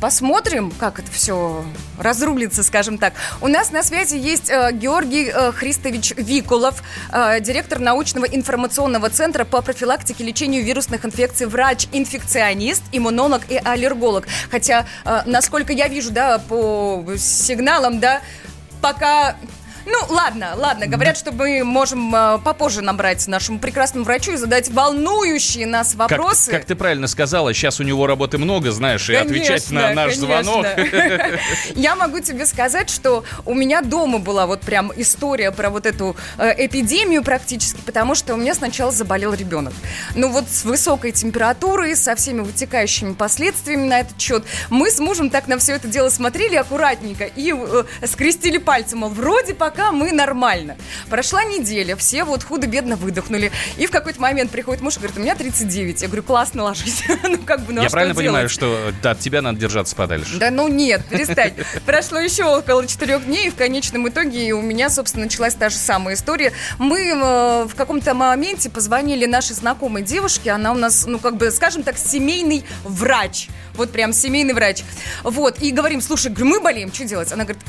Посмотрим, 0.00 0.70
как 0.78 1.00
это 1.00 1.10
все 1.10 1.64
разрулится, 1.98 2.62
скажем 2.62 2.98
так. 2.98 3.14
У 3.40 3.48
нас 3.48 3.72
на 3.72 3.82
связи 3.82 4.14
есть 4.14 4.48
э, 4.48 4.70
Георгий 4.72 5.28
э, 5.28 5.50
Христович 5.50 6.12
Викулов, 6.16 6.84
э, 7.12 7.40
директор 7.40 7.80
научного 7.80 8.24
информационного 8.24 9.10
центра 9.10 9.44
по 9.44 9.60
профилактике 9.60 10.22
и 10.22 10.26
лечению 10.28 10.62
вирусных 10.64 11.04
инфекций, 11.04 11.48
врач-инфекционист, 11.48 12.84
иммунолог 12.92 13.42
и 13.48 13.56
аллерголог. 13.56 14.28
Хотя, 14.52 14.86
э, 15.04 15.22
насколько 15.26 15.72
я 15.72 15.88
вижу, 15.88 16.12
да, 16.12 16.38
по 16.38 17.04
сигналам, 17.18 17.98
да, 17.98 18.20
пока... 18.80 19.36
Ну, 19.90 20.14
ладно, 20.14 20.52
ладно. 20.54 20.86
Говорят, 20.86 21.16
что 21.16 21.32
мы 21.32 21.64
можем 21.64 22.14
э, 22.14 22.38
попозже 22.44 22.82
набрать 22.82 23.26
нашему 23.26 23.58
прекрасному 23.58 24.04
врачу 24.04 24.32
и 24.32 24.36
задать 24.36 24.68
волнующие 24.70 25.66
нас 25.66 25.92
Как, 25.92 26.10
вопросы. 26.10 26.50
как 26.50 26.66
ты 26.66 26.74
правильно 26.74 27.06
сказала, 27.06 27.54
сейчас 27.54 27.80
у 27.80 27.84
него 27.84 28.06
работы 28.06 28.36
много, 28.36 28.70
знаешь, 28.70 29.08
и 29.08 29.14
отвечать 29.14 29.70
на 29.70 29.94
наш 29.94 30.18
Конечно, 30.18 30.26
звонок. 30.42 30.66
конечно. 30.74 31.38
Я 31.74 31.96
могу 31.96 32.20
тебе 32.20 32.44
сказать, 32.44 32.90
что 32.90 33.24
у 33.46 33.54
меня 33.54 33.80
дома 33.80 34.18
была 34.18 34.46
вот 34.46 34.60
прям 34.60 34.92
история 34.94 35.52
про 35.52 35.70
вот 35.70 35.86
эту 35.86 36.16
э, 36.36 36.66
эпидемию 36.66 37.22
практически, 37.22 37.80
потому 37.80 38.14
что 38.14 38.34
у 38.34 38.36
меня 38.36 38.54
сначала 38.54 38.92
заболел 38.92 39.32
ребенок. 39.32 39.72
Ну 40.14 40.28
вот 40.28 40.50
с 40.50 40.64
высокой 40.64 41.12
температурой, 41.12 41.96
со 41.96 42.14
всеми 42.14 42.40
вытекающими 42.40 43.14
последствиями 43.14 43.86
на 43.86 44.00
этот 44.00 44.20
счет. 44.20 44.44
Мы 44.68 44.90
с 44.90 44.98
мужем 44.98 45.30
так 45.30 45.46
на 45.48 45.56
все 45.56 45.72
это 45.76 45.88
дело 45.88 46.10
смотрели 46.10 46.56
аккуратненько 46.56 47.24
и 47.24 47.54
э, 47.56 47.84
скрестили 48.06 48.58
пальцы, 48.58 48.94
мол, 48.94 49.08
вроде 49.08 49.54
пока 49.54 49.77
мы 49.92 50.12
нормально. 50.12 50.76
Прошла 51.08 51.44
неделя, 51.44 51.96
все 51.96 52.24
вот 52.24 52.44
худо-бедно 52.44 52.96
выдохнули. 52.96 53.52
И 53.76 53.86
в 53.86 53.90
какой-то 53.90 54.20
момент 54.20 54.50
приходит 54.50 54.82
муж 54.82 54.96
и 54.96 54.98
говорит, 54.98 55.16
у 55.16 55.20
меня 55.20 55.34
39. 55.34 56.02
Я 56.02 56.08
говорю, 56.08 56.22
классно 56.22 56.64
ложись. 56.64 57.02
ну 57.22 57.38
как 57.38 57.60
бы, 57.62 57.72
ну 57.72 57.80
а 57.80 57.84
Я 57.84 57.88
что 57.88 57.94
правильно 57.94 58.14
понимаю, 58.14 58.48
делать? 58.48 58.52
что 58.52 58.92
да, 59.02 59.12
от 59.12 59.20
тебя 59.20 59.42
надо 59.42 59.58
держаться 59.58 59.96
подальше? 59.96 60.38
Да 60.38 60.50
ну 60.50 60.68
нет, 60.68 61.04
перестань. 61.08 61.54
Прошло 61.86 62.18
еще 62.18 62.44
около 62.44 62.86
четырех 62.86 63.24
дней, 63.24 63.48
и 63.48 63.50
в 63.50 63.54
конечном 63.54 64.08
итоге 64.08 64.52
у 64.52 64.62
меня, 64.62 64.90
собственно, 64.90 65.24
началась 65.24 65.54
та 65.54 65.68
же 65.68 65.76
самая 65.76 66.14
история. 66.14 66.52
Мы 66.78 67.00
э, 67.00 67.64
в 67.66 67.74
каком-то 67.74 68.14
моменте 68.14 68.70
позвонили 68.70 69.26
нашей 69.26 69.54
знакомой 69.54 70.02
девушке, 70.02 70.50
она 70.50 70.72
у 70.72 70.76
нас, 70.76 71.06
ну 71.06 71.18
как 71.18 71.36
бы, 71.36 71.50
скажем 71.50 71.82
так, 71.82 71.96
семейный 71.98 72.64
врач. 72.84 73.48
Вот 73.74 73.92
прям 73.92 74.12
семейный 74.12 74.54
врач. 74.54 74.82
Вот, 75.22 75.62
и 75.62 75.70
говорим, 75.70 76.00
слушай, 76.00 76.32
мы 76.36 76.60
болеем, 76.60 76.92
что 76.92 77.04
делать? 77.04 77.32
Она 77.32 77.44
говорит, 77.44 77.62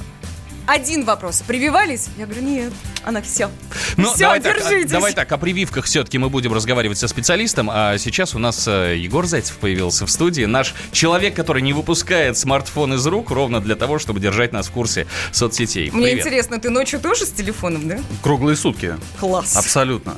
один 0.67 1.05
вопрос. 1.05 1.43
Прививались? 1.45 2.07
Я 2.17 2.25
говорю, 2.25 2.41
нет. 2.41 2.73
Она 3.03 3.21
все. 3.21 3.49
Ну, 3.97 4.13
все, 4.13 4.19
давай, 4.19 4.39
так, 4.39 4.57
а, 4.57 4.59
держитесь. 4.59 4.91
давай 4.91 5.13
так, 5.13 5.31
о 5.31 5.37
прививках 5.37 5.85
все-таки 5.85 6.17
мы 6.17 6.29
будем 6.29 6.53
разговаривать 6.53 6.97
со 6.97 7.07
специалистом, 7.07 7.69
а 7.71 7.97
сейчас 7.97 8.35
у 8.35 8.39
нас 8.39 8.67
э, 8.67 8.95
Егор 8.97 9.25
Зайцев 9.25 9.57
появился 9.57 10.05
в 10.05 10.11
студии, 10.11 10.43
наш 10.43 10.75
человек, 10.91 11.35
который 11.35 11.61
не 11.61 11.73
выпускает 11.73 12.37
смартфон 12.37 12.93
из 12.93 13.05
рук 13.07 13.31
ровно 13.31 13.61
для 13.61 13.75
того, 13.75 13.99
чтобы 13.99 14.19
держать 14.19 14.53
нас 14.53 14.67
в 14.67 14.71
курсе 14.71 15.07
соцсетей. 15.31 15.89
Мне 15.91 16.07
Привет. 16.09 16.19
интересно, 16.19 16.59
ты 16.59 16.69
ночью 16.69 16.99
тоже 16.99 17.25
с 17.25 17.31
телефоном, 17.31 17.87
да? 17.87 17.99
Круглые 18.21 18.55
сутки. 18.55 18.95
Класс. 19.19 19.55
Абсолютно. 19.55 20.17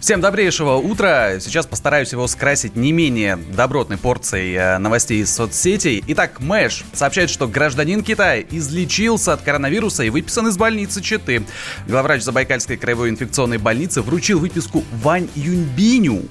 Всем 0.00 0.20
добрейшего 0.20 0.76
утра. 0.76 1.40
Сейчас 1.40 1.66
постараюсь 1.66 2.12
его 2.12 2.26
скрасить 2.26 2.74
не 2.74 2.92
менее 2.92 3.36
добротной 3.36 3.98
порцией 3.98 4.54
э, 4.54 4.78
новостей 4.78 5.20
из 5.20 5.34
соцсетей. 5.34 6.02
Итак, 6.06 6.40
Мэш 6.40 6.84
сообщает, 6.94 7.28
что 7.28 7.46
гражданин 7.46 8.02
Китая 8.02 8.40
излечился 8.40 9.34
от 9.34 9.42
коронавируса 9.42 9.79
и 10.04 10.10
выписан 10.10 10.48
из 10.48 10.56
больницы 10.56 11.00
Читы. 11.00 11.44
Главврач 11.86 12.22
Забайкальской 12.22 12.76
краевой 12.76 13.10
инфекционной 13.10 13.58
больницы 13.58 14.02
вручил 14.02 14.38
выписку 14.38 14.84
Вань 15.02 15.28
Юньбиню. 15.34 16.22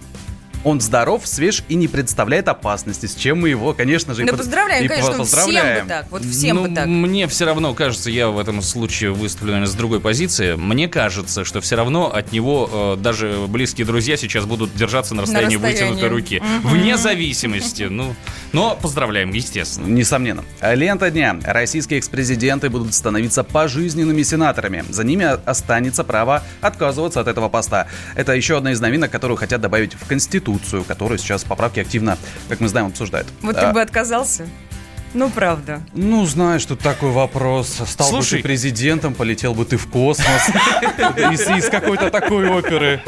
Он 0.63 0.81
здоров, 0.81 1.25
свеж 1.25 1.63
и 1.69 1.75
не 1.75 1.87
представляет 1.87 2.47
опасности, 2.49 3.05
с 3.05 3.15
чем 3.15 3.41
мы 3.41 3.49
его, 3.49 3.73
конечно 3.73 4.13
же, 4.13 4.23
и 4.23 4.25
Ну, 4.25 4.31
под- 4.31 4.39
поздравляем, 4.39 4.83
и 4.83 4.87
конечно, 4.89 5.11
всем 5.11 5.19
поздравляем. 5.19 5.83
бы 5.85 5.89
так, 5.89 6.05
вот 6.11 6.25
всем 6.25 6.55
ну, 6.57 6.67
бы 6.67 6.75
так. 6.75 6.85
Мне 6.85 7.27
все 7.27 7.45
равно 7.45 7.73
кажется, 7.73 8.09
я 8.11 8.27
в 8.27 8.37
этом 8.37 8.61
случае 8.61 9.11
выступлю, 9.11 9.51
наверное, 9.53 9.71
с 9.71 9.75
другой 9.75 10.01
позиции. 10.01 10.55
Мне 10.55 10.89
кажется, 10.89 11.45
что 11.45 11.61
все 11.61 11.77
равно 11.77 12.13
от 12.13 12.33
него 12.33 12.69
э, 12.71 13.01
даже 13.01 13.45
близкие 13.47 13.85
друзья 13.87 14.17
сейчас 14.17 14.45
будут 14.45 14.75
держаться 14.75 15.15
на 15.15 15.21
расстоянии, 15.21 15.55
расстоянии. 15.55 15.93
вытянутой 15.93 16.09
руки. 16.09 16.43
Вне 16.63 16.97
зависимости. 16.97 17.83
Ну, 17.83 18.13
но 18.51 18.77
поздравляем, 18.81 19.31
естественно. 19.31 19.87
Несомненно. 19.87 20.43
Лента 20.61 21.09
дня. 21.09 21.37
Российские 21.45 21.99
экс-президенты 21.99 22.69
будут 22.69 22.93
становиться 22.93 23.43
пожизненными 23.45 24.23
сенаторами. 24.23 24.83
За 24.89 25.05
ними 25.05 25.25
останется 25.45 26.03
право 26.03 26.43
отказываться 26.59 27.21
от 27.21 27.27
этого 27.27 27.47
поста. 27.47 27.87
Это 28.15 28.33
еще 28.33 28.57
одна 28.57 28.71
из 28.71 28.81
новинок, 28.81 29.09
которую 29.09 29.37
хотят 29.37 29.61
добавить 29.61 29.93
в 29.93 30.05
Конституцию, 30.05 30.48
которую 30.87 31.17
сейчас 31.19 31.43
поправки 31.43 31.79
активно, 31.79 32.17
как 32.47 32.59
мы 32.59 32.67
знаем, 32.67 32.87
обсуждают. 32.87 33.27
Вот 33.41 33.55
А, 33.57 33.67
ты 33.67 33.73
бы 33.73 33.81
отказался? 33.81 34.47
Ну, 35.13 35.29
правда. 35.29 35.81
Ну, 35.93 36.25
знаешь, 36.25 36.63
тут 36.65 36.79
такой 36.79 37.11
вопрос. 37.11 37.81
Стал 37.87 38.09
Слушай. 38.09 38.35
бы 38.35 38.37
ты 38.37 38.43
президентом, 38.43 39.15
полетел 39.15 39.55
бы 39.55 39.65
ты 39.65 39.77
в 39.77 39.87
космос. 39.87 40.49
Из 41.17 41.69
какой-то 41.69 42.11
такой 42.11 42.47
оперы. 42.47 43.01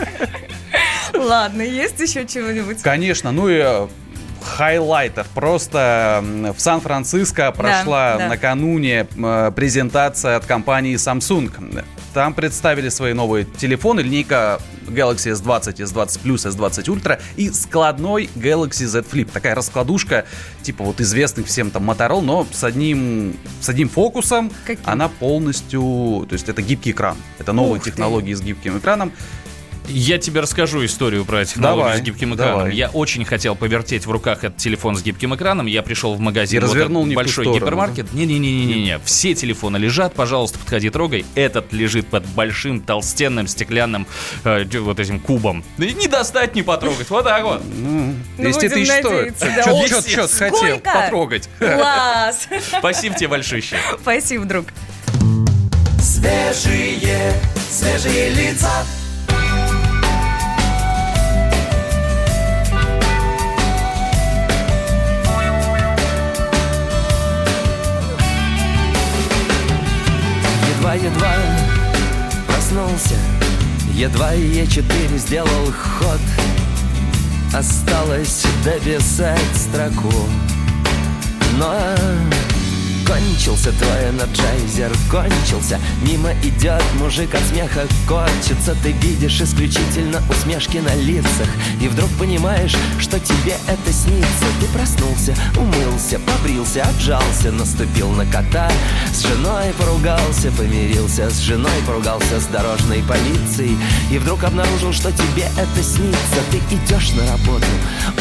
Ладно, 1.14 1.62
есть 1.62 2.00
еще 2.00 2.26
чего-нибудь? 2.26 2.82
Конечно, 2.82 3.32
ну 3.32 3.50
и 3.50 3.60
э, 3.64 3.88
хайлайтер. 4.42 5.26
Просто 5.36 6.24
в 6.24 6.60
Сан-Франциско 6.60 7.52
прошла 7.52 8.16
да. 8.18 8.28
накануне 8.30 9.08
м, 9.16 9.54
презентация 9.54 10.38
от 10.38 10.46
компании 10.46 10.96
Samsung. 10.96 11.84
Там 12.14 12.34
представили 12.34 12.90
свои 12.90 13.14
новые 13.14 13.46
телефоны, 13.46 14.02
линейка 14.02 14.60
Galaxy 14.88 15.32
S20, 15.34 15.76
S20 15.78 16.20
Plus, 16.24 16.50
S20 16.50 16.84
Ultra 16.86 17.22
и 17.38 17.50
складной 17.50 18.30
Galaxy 18.36 18.86
Z 18.86 19.06
Flip. 19.10 19.30
Такая 19.32 19.56
раскладушка, 19.56 20.26
типа 20.62 20.84
вот 20.84 21.00
известных 21.00 21.48
всем 21.48 21.72
там 21.72 21.90
Motorola, 21.90 22.22
но 22.22 22.48
с 22.52 22.64
одним, 22.66 23.38
с 23.62 23.70
одним 23.70 23.88
фокусом. 23.88 24.52
Каким? 24.66 24.84
Она 24.86 25.08
полностью, 25.08 26.26
то 26.28 26.34
есть 26.34 26.50
это 26.50 26.62
гибкий 26.62 26.92
экран. 26.92 27.16
Это 27.40 27.54
новые 27.54 27.78
Ух 27.78 27.84
ты. 27.84 27.92
технологии 27.92 28.34
с 28.34 28.42
гибким 28.42 28.78
экраном. 28.78 29.14
Я 29.88 30.18
тебе 30.18 30.42
расскажу 30.42 30.86
историю 30.86 31.26
про 31.26 31.44
технологию 31.46 31.84
Давай, 31.86 31.98
с 32.00 32.02
гибким 32.02 32.36
экраном. 32.36 32.58
давай. 32.60 32.76
Я 32.76 32.90
очень 32.90 33.26
хотел 33.26 33.56
повертеть 33.56 34.06
в 34.06 34.12
руках 34.12 34.44
этот 34.44 34.58
телефон 34.58 34.96
с 34.96 35.02
гибким 35.02 35.36
экраном. 35.36 35.66
Я 35.66 35.82
пришел 35.82 36.14
в 36.14 36.20
магазин. 36.20 36.60
И 36.60 36.66
вот 36.66 36.74
развернул 36.74 37.06
не 37.06 37.16
большой 37.16 37.46
сторону, 37.46 37.60
гипермаркет. 37.60 38.14
Не-не-не-не-не. 38.14 39.00
Все 39.04 39.34
телефоны 39.34 39.78
лежат, 39.78 40.14
пожалуйста, 40.14 40.60
подходи, 40.60 40.90
трогай. 40.90 41.26
Этот 41.36 41.74
лежит 41.74 42.08
под 42.08 42.26
большим 42.28 42.82
толстенным 42.82 43.48
стеклянным 43.48 44.08
э, 44.44 44.66
вот 44.80 45.00
этим 45.00 45.20
кубом. 45.20 45.64
Да 45.78 45.86
и 45.86 45.94
не 45.94 46.08
достать, 46.08 46.56
не 46.56 46.64
потрогать. 46.64 47.10
Вот 47.10 47.24
так 47.24 47.44
вот. 47.44 47.62
Ну, 47.76 48.16
200 48.38 48.60
будем 48.60 48.72
тысяч 48.72 48.92
стоит. 48.92 49.36
да. 49.40 49.64
Чё 49.64 50.28
ты 50.28 50.36
хотел 50.36 50.80
потрогать? 50.80 51.50
Класс! 51.60 52.48
Спасибо 52.80 53.16
тебе 53.16 53.28
большое. 53.28 53.64
Спасибо, 54.02 54.46
друг. 54.46 54.68
Свежие, 56.00 57.34
свежие 57.70 58.30
лица. 58.30 58.86
Едва-едва 70.92 71.36
проснулся. 72.48 73.16
Едва 73.96 74.34
Е4 74.34 75.18
сделал 75.18 75.72
ход. 75.72 76.20
Осталось 77.54 78.46
дописать 78.66 79.56
строку. 79.56 80.14
Но 81.58 81.74
кончился 83.12 83.72
твой 83.74 84.10
Energizer 84.10 84.92
Кончился, 85.10 85.80
мимо 86.02 86.32
идет 86.44 86.84
мужик 86.98 87.36
от 87.36 87.42
смеха 87.44 87.86
Корчится, 88.08 88.76
ты 88.84 88.92
видишь 88.94 89.42
исключительно 89.42 90.22
усмешки 90.30 90.78
на 90.78 90.94
лицах. 90.96 91.48
И 91.82 91.88
вдруг 91.88 92.10
понимаешь, 92.20 92.76
что 93.00 93.20
тебе 93.20 93.56
это 93.68 93.94
снится. 93.94 94.46
Ты 94.60 94.68
проснулся, 94.68 95.36
умылся, 95.58 96.20
побрился, 96.20 96.84
отжался. 96.84 97.52
Наступил 97.52 98.10
на 98.12 98.26
кота, 98.26 98.70
с 99.14 99.22
женой 99.22 99.74
поругался 99.78 100.52
Помирился. 100.58 101.30
С 101.30 101.40
женой, 101.40 101.72
поругался 101.88 102.40
с 102.40 102.46
дорожной 102.46 103.04
полицией. 103.04 103.78
И 104.12 104.18
вдруг 104.18 104.44
обнаружил, 104.44 104.94
что 104.94 105.12
тебе 105.12 105.50
это 105.58 105.84
снится. 105.84 106.42
Ты 106.52 106.58
идешь 106.76 107.12
на 107.12 107.26
работу, 107.32 107.68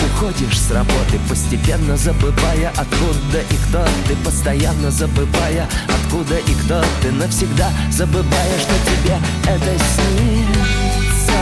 уходишь 0.06 0.58
с 0.58 0.70
работы 0.70 1.18
Постепенно 1.28 1.96
забывая, 1.96 2.72
откуда 2.76 3.40
и 3.50 3.68
кто 3.68 3.84
ты. 4.08 4.16
Постоянно 4.24 4.79
забывая, 4.88 5.68
откуда 5.88 6.36
и 6.38 6.54
кто 6.54 6.82
ты 7.02 7.12
Навсегда 7.12 7.70
забывая, 7.90 8.58
что 8.58 8.74
тебе 8.86 9.18
это 9.46 9.84
снится. 9.84 11.40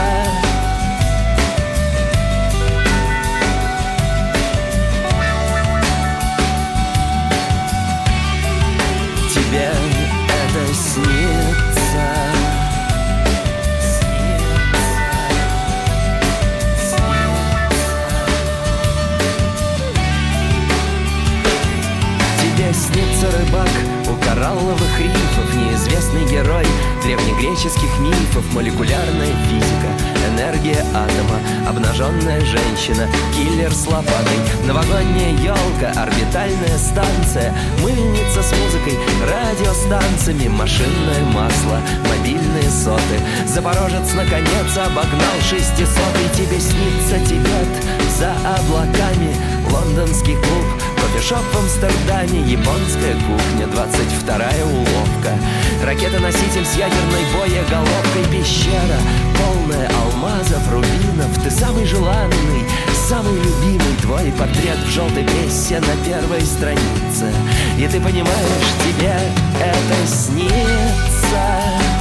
Тебе 9.30 9.70
это 10.28 10.74
снится 10.74 11.27
древнегреческих 27.48 27.98
мифов 28.00 28.54
Молекулярная 28.54 29.32
физика, 29.48 29.88
энергия 30.32 30.84
атома 30.94 31.40
Обнаженная 31.68 32.40
женщина, 32.44 33.08
киллер 33.34 33.72
с 33.72 33.86
лопатой 33.86 34.38
Новогодняя 34.66 35.32
елка, 35.32 36.00
орбитальная 36.00 36.78
станция 36.78 37.54
Мыльница 37.82 38.42
с 38.42 38.52
музыкой, 38.52 38.98
радиостанциями 39.26 40.48
Машинное 40.48 41.24
масло, 41.32 41.80
мобильные 42.08 42.70
соты. 42.70 43.18
Запорожец 43.46 44.12
наконец 44.14 44.76
обогнал 44.76 45.40
шестисотый. 45.48 46.28
Тебе 46.34 46.60
снится 46.60 47.18
Тибет 47.26 47.98
за 48.18 48.32
облаками. 48.56 49.34
Лондонский 49.70 50.34
клуб, 50.34 50.64
кофешоп 51.00 51.44
в 51.52 51.58
Амстердаме 51.58 52.40
Японская 52.40 53.14
кухня, 53.14 53.66
22-я 53.66 54.66
уловка. 54.66 55.38
Ракета-носитель 55.84 56.64
с 56.64 56.76
ядерной 56.76 57.24
боеголовкой 57.34 58.24
Пещера, 58.30 58.98
полная 59.36 59.90
алмазов, 60.02 60.62
рубинов. 60.72 61.42
Ты 61.42 61.50
самый 61.50 61.84
желанный, 61.84 62.64
самый 63.08 63.34
любимый 63.34 63.96
Твой 64.02 64.32
портрет 64.32 64.78
в 64.86 64.90
желтой 64.90 65.24
прессе 65.24 65.80
на 65.80 65.96
первой 66.04 66.40
странице. 66.42 67.32
И 67.78 67.86
ты 67.86 68.00
понимаешь, 68.00 68.68
тебе 68.84 69.14
это 69.60 70.06
снится 70.06 71.97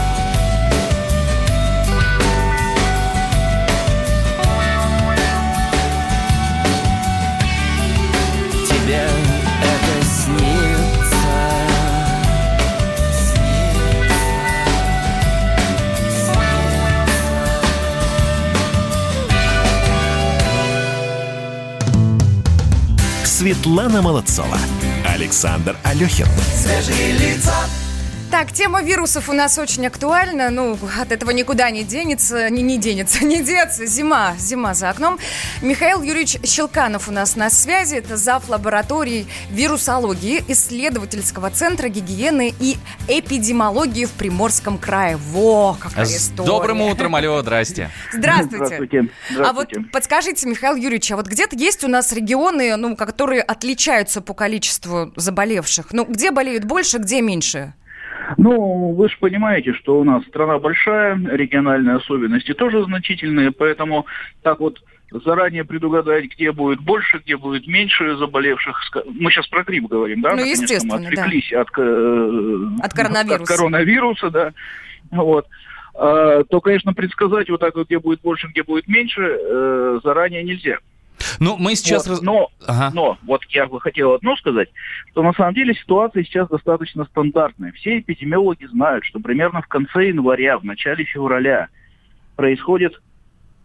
Светлана 23.28 24.02
Молодцова. 24.02 24.58
Александр 25.06 25.76
Алехин. 25.84 26.28
Свежие 26.56 27.12
лица. 27.12 27.54
Так, 28.30 28.52
тема 28.52 28.82
вирусов 28.84 29.30
у 29.30 29.34
нас 29.34 29.58
очень 29.58 29.88
актуальна. 29.88 30.50
Ну, 30.50 30.78
от 31.00 31.13
этого 31.13 31.32
никуда 31.32 31.72
не 31.72 31.86
денется, 31.86 32.50
не, 32.50 32.62
не 32.62 32.78
денется, 32.78 33.24
не 33.26 33.42
деться. 33.42 33.86
Зима, 33.86 34.36
зима 34.38 34.74
за 34.74 34.90
окном. 34.90 35.18
Михаил 35.62 36.02
Юрьевич 36.02 36.38
Щелканов 36.44 37.08
у 37.08 37.12
нас 37.13 37.38
на 37.38 37.50
связи. 37.50 37.96
Это 37.96 38.18
зав. 38.18 38.50
лаборатории 38.50 39.28
вирусологии 39.50 40.44
исследовательского 40.50 41.50
центра 41.52 41.88
гигиены 41.88 42.54
и 42.60 42.78
эпидемиологии 43.08 44.04
в 44.04 44.12
Приморском 44.12 44.78
крае. 44.78 45.16
Во, 45.16 45.78
какая 45.80 46.06
С 46.06 46.18
история. 46.18 46.48
добрым 46.48 46.82
утром, 46.92 47.16
алло, 47.16 47.42
здрасте. 47.42 47.90
Здравствуйте. 48.12 48.66
Здравствуйте. 48.66 49.10
А 49.40 49.54
вот 49.54 49.70
подскажите, 49.94 50.48
Михаил 50.50 50.76
Юрьевич, 50.76 51.10
а 51.12 51.16
вот 51.16 51.28
где-то 51.28 51.56
есть 51.56 51.84
у 51.86 51.88
нас 51.88 52.12
регионы, 52.12 52.76
ну, 52.76 52.98
которые 52.98 53.42
отличаются 53.42 54.20
по 54.20 54.34
количеству 54.34 55.13
заболевших? 55.16 55.88
Ну, 55.94 56.04
где 56.04 56.32
болеют 56.32 56.66
больше, 56.66 56.98
где 56.98 57.22
меньше? 57.22 57.74
Ну, 58.38 58.94
вы 58.94 59.10
же 59.10 59.16
понимаете, 59.20 59.74
что 59.74 60.00
у 60.00 60.04
нас 60.04 60.24
страна 60.26 60.60
большая, 60.60 61.16
региональные 61.16 61.98
особенности 61.98 62.54
тоже 62.54 62.84
значительные, 62.84 63.52
поэтому 63.52 64.06
так 64.42 64.60
вот 64.60 64.82
заранее 65.12 65.63
предугадать, 65.63 66.26
где 66.26 66.52
будет 66.52 66.82
больше, 66.82 67.20
где 67.20 67.38
будет 67.38 67.66
меньше 67.68 68.18
заболевших. 68.18 68.78
Мы 69.06 69.32
сейчас 69.32 69.48
про 69.48 69.63
грипп 69.63 69.86
говорим, 69.88 70.22
да? 70.22 70.32
Ну, 70.32 70.36
Наконец-то 70.38 70.63
естественно, 70.63 70.96
Мы 70.96 71.02
да. 71.02 71.08
отвлеклись 71.08 71.54
от, 71.54 71.70
ко- 71.72 71.82
э, 71.82 72.66
От 72.84 72.94
коронавируса. 72.94 73.44
От 73.44 73.48
коронавируса, 73.48 74.30
да. 74.30 74.54
Вот. 75.12 75.48
А, 75.96 76.44
то, 76.44 76.62
конечно, 76.62 76.94
предсказать 76.94 77.50
вот 77.50 77.60
так 77.62 77.76
вот, 77.76 77.88
где 77.88 78.00
будет 78.00 78.22
больше, 78.22 78.48
где 78.48 78.63
будет 78.63 78.88
меньше, 78.88 79.22
э, 79.22 80.00
заранее 80.04 80.44
нельзя. 80.44 80.80
Ну, 81.40 81.58
мы 81.58 81.76
сейчас... 81.76 82.06
Вот, 82.08 82.13
раз- 82.13 82.22
Но 82.22 82.50
Ага. 82.66 82.92
Но 82.94 83.18
вот 83.26 83.44
я 83.50 83.66
бы 83.68 83.80
хотел 83.82 84.13
одно 84.13 84.36
сказать, 84.38 84.70
что 85.12 85.24
на 85.24 85.34
самом 85.34 85.54
деле 85.54 85.74
ситуация 85.74 86.24
сейчас 86.24 86.48
достаточно 86.50 87.06
стандартная. 87.06 87.72
Все 87.74 88.00
эпидемиологи 88.00 88.66
знают, 88.66 89.06
что 89.06 89.20
примерно 89.20 89.62
в 89.62 89.68
конце 89.68 90.08
января, 90.10 90.58
в 90.58 90.63
начале 90.66 91.04
февраля 91.06 91.68
происходит 92.36 93.00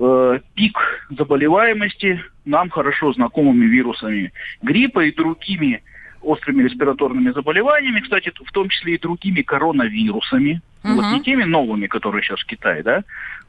э, 0.01 0.41
пик 0.55 0.79
заболеваемости 1.11 2.23
нам 2.45 2.71
хорошо 2.71 3.13
знакомыми 3.13 3.67
вирусами 3.67 4.33
гриппа 4.63 5.01
и 5.05 5.15
другими 5.15 5.83
острыми 6.23 6.63
респираторными 6.63 7.31
заболеваниями, 7.33 8.01
кстати, 8.01 8.31
в 8.45 8.53
том 8.53 8.69
числе 8.69 8.95
и 8.95 8.99
другими 8.99 9.43
коронавирусами, 9.43 10.61
Мгм. 10.85 10.95
вот 10.97 11.05
не 11.13 11.21
теми 11.23 11.43
новыми, 11.45 11.87
которые 11.89 12.23
сейчас 12.23 12.41
в 12.41 12.47
Китае, 12.47 12.83
да, 12.85 13.03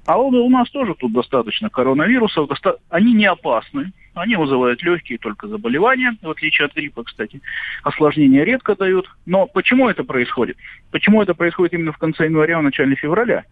а 0.07 0.17
у, 0.17 0.29
у 0.29 0.49
нас 0.49 0.69
тоже 0.71 0.95
тут 0.95 1.11
достаточно 1.13 1.69
коронавирусов, 1.69 2.47
доста- 2.49 2.77
они 2.89 3.13
не 3.13 3.25
опасны, 3.25 3.91
Они 4.15 4.35
вызывают 4.35 4.83
легкие 4.83 5.17
только 5.17 5.47
заболевания, 5.47 6.15
в 6.21 6.29
отличие 6.29 6.67
от 6.67 6.75
гриппа, 6.75 7.03
кстати. 7.03 7.41
Осложнения 7.83 8.43
редко 8.43 8.75
дают. 8.75 9.09
Но 9.25 9.47
почему 9.47 9.89
это 9.89 10.03
происходит? 10.03 10.57
Почему 10.91 11.21
это 11.21 11.33
происходит 11.33 11.73
именно 11.73 11.91
в 11.91 11.97
конце 11.97 12.25
января, 12.25 12.59
в 12.59 12.63
начале 12.63 12.95
февраля? 12.95 13.43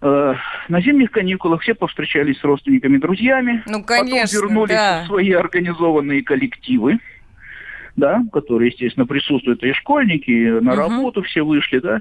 Э, 0.00 0.34
На 0.68 0.80
зимних 0.80 1.10
каникулах 1.10 1.62
все 1.62 1.74
повстречались 1.74 2.38
с 2.38 2.44
родственниками, 2.44 2.98
друзьями. 2.98 3.64
Ну, 3.66 3.82
Потом 3.82 4.06
конечно, 4.08 4.36
вернулись 4.36 4.74
да. 4.74 5.02
в 5.02 5.06
свои 5.06 5.32
организованные 5.32 6.22
коллективы, 6.22 6.98
да, 7.96 8.22
которые, 8.32 8.70
естественно, 8.70 9.06
присутствуют 9.06 9.64
и 9.64 9.72
школьники, 9.72 10.30
и 10.30 10.50
на 10.50 10.72
Мгм. 10.72 10.78
работу 10.78 11.22
все 11.22 11.42
вышли, 11.42 11.80
да. 11.80 12.00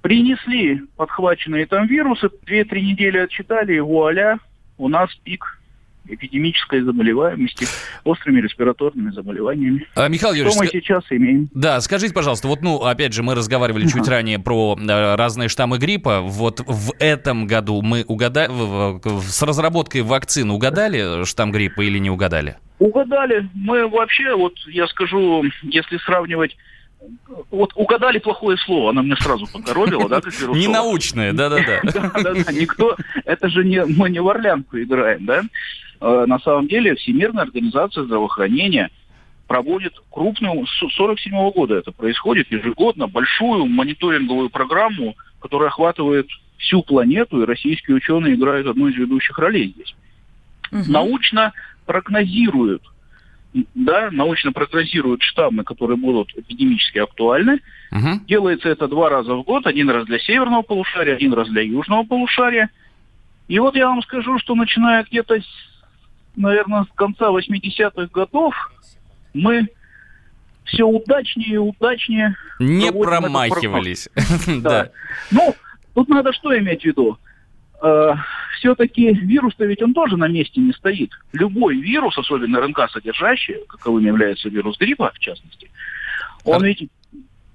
Принесли 0.00 0.82
подхваченные 0.96 1.66
там 1.66 1.86
вирусы, 1.86 2.30
две-три 2.46 2.80
недели 2.82 3.18
отчитали, 3.18 3.74
и 3.74 3.80
вуаля, 3.80 4.38
у 4.78 4.88
нас 4.88 5.14
пик 5.24 5.57
эпидемической 6.08 6.80
заболеваемости 6.82 7.66
острыми 8.04 8.40
респираторными 8.40 9.10
заболеваниями. 9.10 9.86
А, 9.94 10.08
Михаил 10.08 10.34
Что 10.34 10.38
Юрьевич, 10.38 10.58
мы 10.58 10.66
ска- 10.66 10.70
сейчас 10.70 11.04
имеем? 11.10 11.48
Да, 11.54 11.80
скажите, 11.80 12.14
пожалуйста, 12.14 12.48
вот, 12.48 12.62
ну, 12.62 12.78
опять 12.82 13.12
же, 13.12 13.22
мы 13.22 13.34
разговаривали 13.34 13.86
чуть 13.86 14.08
ранее 14.08 14.38
про 14.38 14.76
э, 14.78 15.14
разные 15.14 15.48
штаммы 15.48 15.78
гриппа. 15.78 16.20
Вот 16.20 16.60
в 16.66 16.92
этом 16.98 17.46
году 17.46 17.82
мы 17.82 18.04
угадали, 18.06 18.50
с 19.20 19.42
разработкой 19.42 20.02
вакцин 20.02 20.50
угадали 20.50 21.24
штамм 21.24 21.52
гриппа 21.52 21.82
или 21.82 21.98
не 21.98 22.10
угадали? 22.10 22.56
Угадали. 22.78 23.48
Мы 23.54 23.88
вообще, 23.88 24.34
вот 24.34 24.54
я 24.66 24.86
скажу, 24.86 25.44
если 25.62 25.98
сравнивать 25.98 26.56
вот 27.50 27.72
угадали 27.74 28.18
плохое 28.18 28.56
слово, 28.58 28.90
она 28.90 29.02
мне 29.02 29.16
сразу 29.16 29.46
покоробила, 29.46 30.08
да, 30.08 30.20
как 30.20 30.32
вирусолог. 30.32 30.56
Ненаучное, 30.56 31.32
да-да-да. 31.32 31.80
Да-да-да, 31.92 32.52
никто, 32.52 32.96
это 33.24 33.48
же 33.48 33.64
не, 33.64 33.84
мы 33.84 34.10
не 34.10 34.20
в 34.20 34.28
Орлянку 34.28 34.80
играем, 34.80 35.24
да? 35.24 35.42
Э, 36.00 36.24
На 36.26 36.38
самом 36.40 36.68
деле 36.68 36.94
Всемирная 36.96 37.44
организация 37.44 38.04
здравоохранения 38.04 38.90
проводит 39.46 39.94
крупную, 40.10 40.66
с 40.66 40.94
47 40.94 41.50
года 41.52 41.76
это 41.76 41.90
происходит, 41.90 42.50
ежегодно 42.52 43.08
большую 43.08 43.66
мониторинговую 43.66 44.50
программу, 44.50 45.16
которая 45.40 45.68
охватывает 45.68 46.28
всю 46.58 46.82
планету, 46.82 47.42
и 47.42 47.46
российские 47.46 47.96
ученые 47.96 48.34
играют 48.34 48.66
одну 48.66 48.88
из 48.88 48.96
ведущих 48.96 49.38
ролей 49.38 49.72
здесь. 49.74 49.94
Мгм. 50.70 50.92
Научно 50.92 51.52
прогнозируют, 51.86 52.82
да, 53.74 54.10
научно 54.10 54.52
прогнозируют 54.52 55.22
штаммы, 55.22 55.64
которые 55.64 55.96
будут 55.96 56.30
эпидемически 56.36 56.98
актуальны, 56.98 57.60
Мгм. 57.90 58.24
Делается 58.26 58.68
это 58.68 58.86
два 58.86 59.08
раза 59.08 59.34
в 59.34 59.42
год, 59.42 59.66
один 59.66 59.88
раз 59.90 60.04
для 60.06 60.18
северного 60.18 60.62
полушария, 60.62 61.14
один 61.14 61.32
раз 61.32 61.48
для 61.48 61.62
южного 61.62 62.02
полушария. 62.02 62.70
И 63.48 63.58
вот 63.58 63.76
я 63.76 63.88
вам 63.88 64.02
скажу, 64.02 64.38
что 64.38 64.54
начиная 64.54 65.04
где-то, 65.04 65.40
с, 65.40 65.46
наверное, 66.38 66.84
с 66.84 66.88
конца 66.94 67.28
80-х 67.30 68.08
годов, 68.12 68.54
мы 69.34 69.68
все 70.64 70.84
удачнее 70.84 71.54
и 71.54 71.56
удачнее. 71.56 72.36
Не 72.58 72.92
промахивались. 72.92 74.08
Да. 74.62 74.90
Ну, 75.30 75.54
тут 75.94 76.08
надо 76.08 76.32
что 76.32 76.56
иметь 76.58 76.82
в 76.82 76.84
виду? 76.84 77.18
все-таки 78.58 79.12
вирус-то 79.12 79.64
ведь 79.64 79.82
он 79.82 79.94
тоже 79.94 80.16
на 80.16 80.26
месте 80.26 80.60
не 80.60 80.72
стоит. 80.72 81.12
Любой 81.32 81.76
вирус, 81.76 82.18
особенно 82.18 82.58
РНК-содержащий, 82.58 83.64
каковым 83.68 84.04
является 84.04 84.48
вирус 84.48 84.76
гриппа, 84.78 85.12
в 85.14 85.18
частности, 85.20 85.70
он 86.44 86.64
ведь 86.64 86.88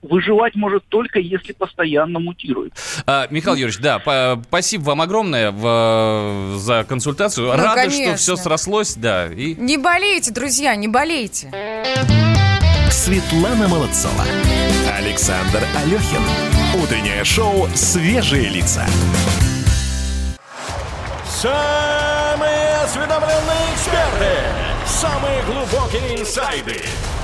выживать 0.04 0.56
может 0.56 0.86
только 0.88 1.20
если 1.20 1.54
постоянно 1.54 2.20
мутирует. 2.20 2.74
А, 3.08 3.28
Михаил 3.32 3.56
Юрьевич, 3.56 3.80
да, 3.80 4.00
по- 4.00 4.42
спасибо 4.48 4.84
вам 4.84 5.02
огромное 5.02 5.52
в- 5.52 6.58
за 6.60 6.84
консультацию. 6.84 7.48
Ну, 7.48 7.54
Рады, 7.54 7.90
что 7.90 7.98
конечно. 8.00 8.16
все 8.18 8.36
срослось, 8.36 8.94
да. 8.96 9.28
И 9.28 9.56
Не 9.56 9.78
болейте, 9.78 10.32
друзья, 10.32 10.76
не 10.76 10.88
болейте. 10.88 11.52
Светлана 12.92 13.68
Молодцова. 13.68 14.24
Александр 14.98 15.62
Алехин. 15.84 16.22
Утреннее 16.82 17.24
шоу 17.24 17.68
«Свежие 17.76 18.50
лица». 18.50 18.86
Самые 21.26 22.76
осведомленные 22.84 23.74
эксперты, 23.74 24.32
самые 24.86 25.42
глубокие 25.44 26.22
инсайды, 26.22 26.82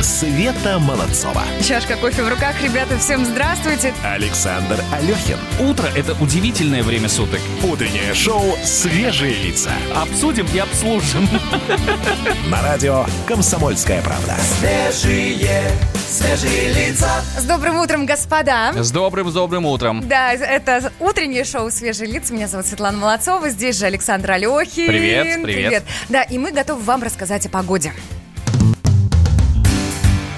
Света 0.00 0.78
Молодцова. 0.78 1.42
Чашка 1.60 1.96
кофе 1.96 2.22
в 2.22 2.28
руках, 2.28 2.54
ребята, 2.62 2.96
всем 2.98 3.24
здравствуйте. 3.24 3.92
Александр 4.04 4.78
Алехин. 4.92 5.38
утро– 5.58 5.88
это 5.96 6.12
удивительное 6.22 6.84
время 6.84 7.08
суток. 7.08 7.40
Утреннее 7.64 8.14
шоу 8.14 8.56
«Свежие 8.62 9.34
лица». 9.42 9.72
Обсудим 9.96 10.46
и 10.54 10.58
обслужим. 10.58 11.28
На 12.48 12.62
радио 12.62 13.06
«Комсомольская 13.26 14.00
правда». 14.02 14.36
Свежие, 14.60 15.72
свежие 15.96 16.72
лица. 16.74 17.10
С 17.36 17.42
добрым 17.42 17.78
утром, 17.78 18.06
господа. 18.06 18.72
С 18.74 18.92
добрым, 18.92 19.30
с 19.30 19.34
добрым 19.34 19.66
утром. 19.66 20.06
Да, 20.08 20.32
это 20.32 20.92
утреннее 21.00 21.42
шоу 21.44 21.72
«Свежие 21.72 22.08
лица». 22.08 22.32
Меня 22.32 22.46
зовут 22.46 22.66
Светлана 22.66 22.98
Молодцова. 22.98 23.48
Здесь 23.50 23.76
же 23.76 23.86
Александр 23.86 24.30
Алехин. 24.30 24.86
Привет, 24.86 25.42
привет. 25.42 25.82
Да, 26.08 26.22
и 26.22 26.38
мы 26.38 26.52
готовы 26.52 26.82
вам 26.82 27.02
рассказать 27.02 27.44
о 27.46 27.48
погоде. 27.48 27.92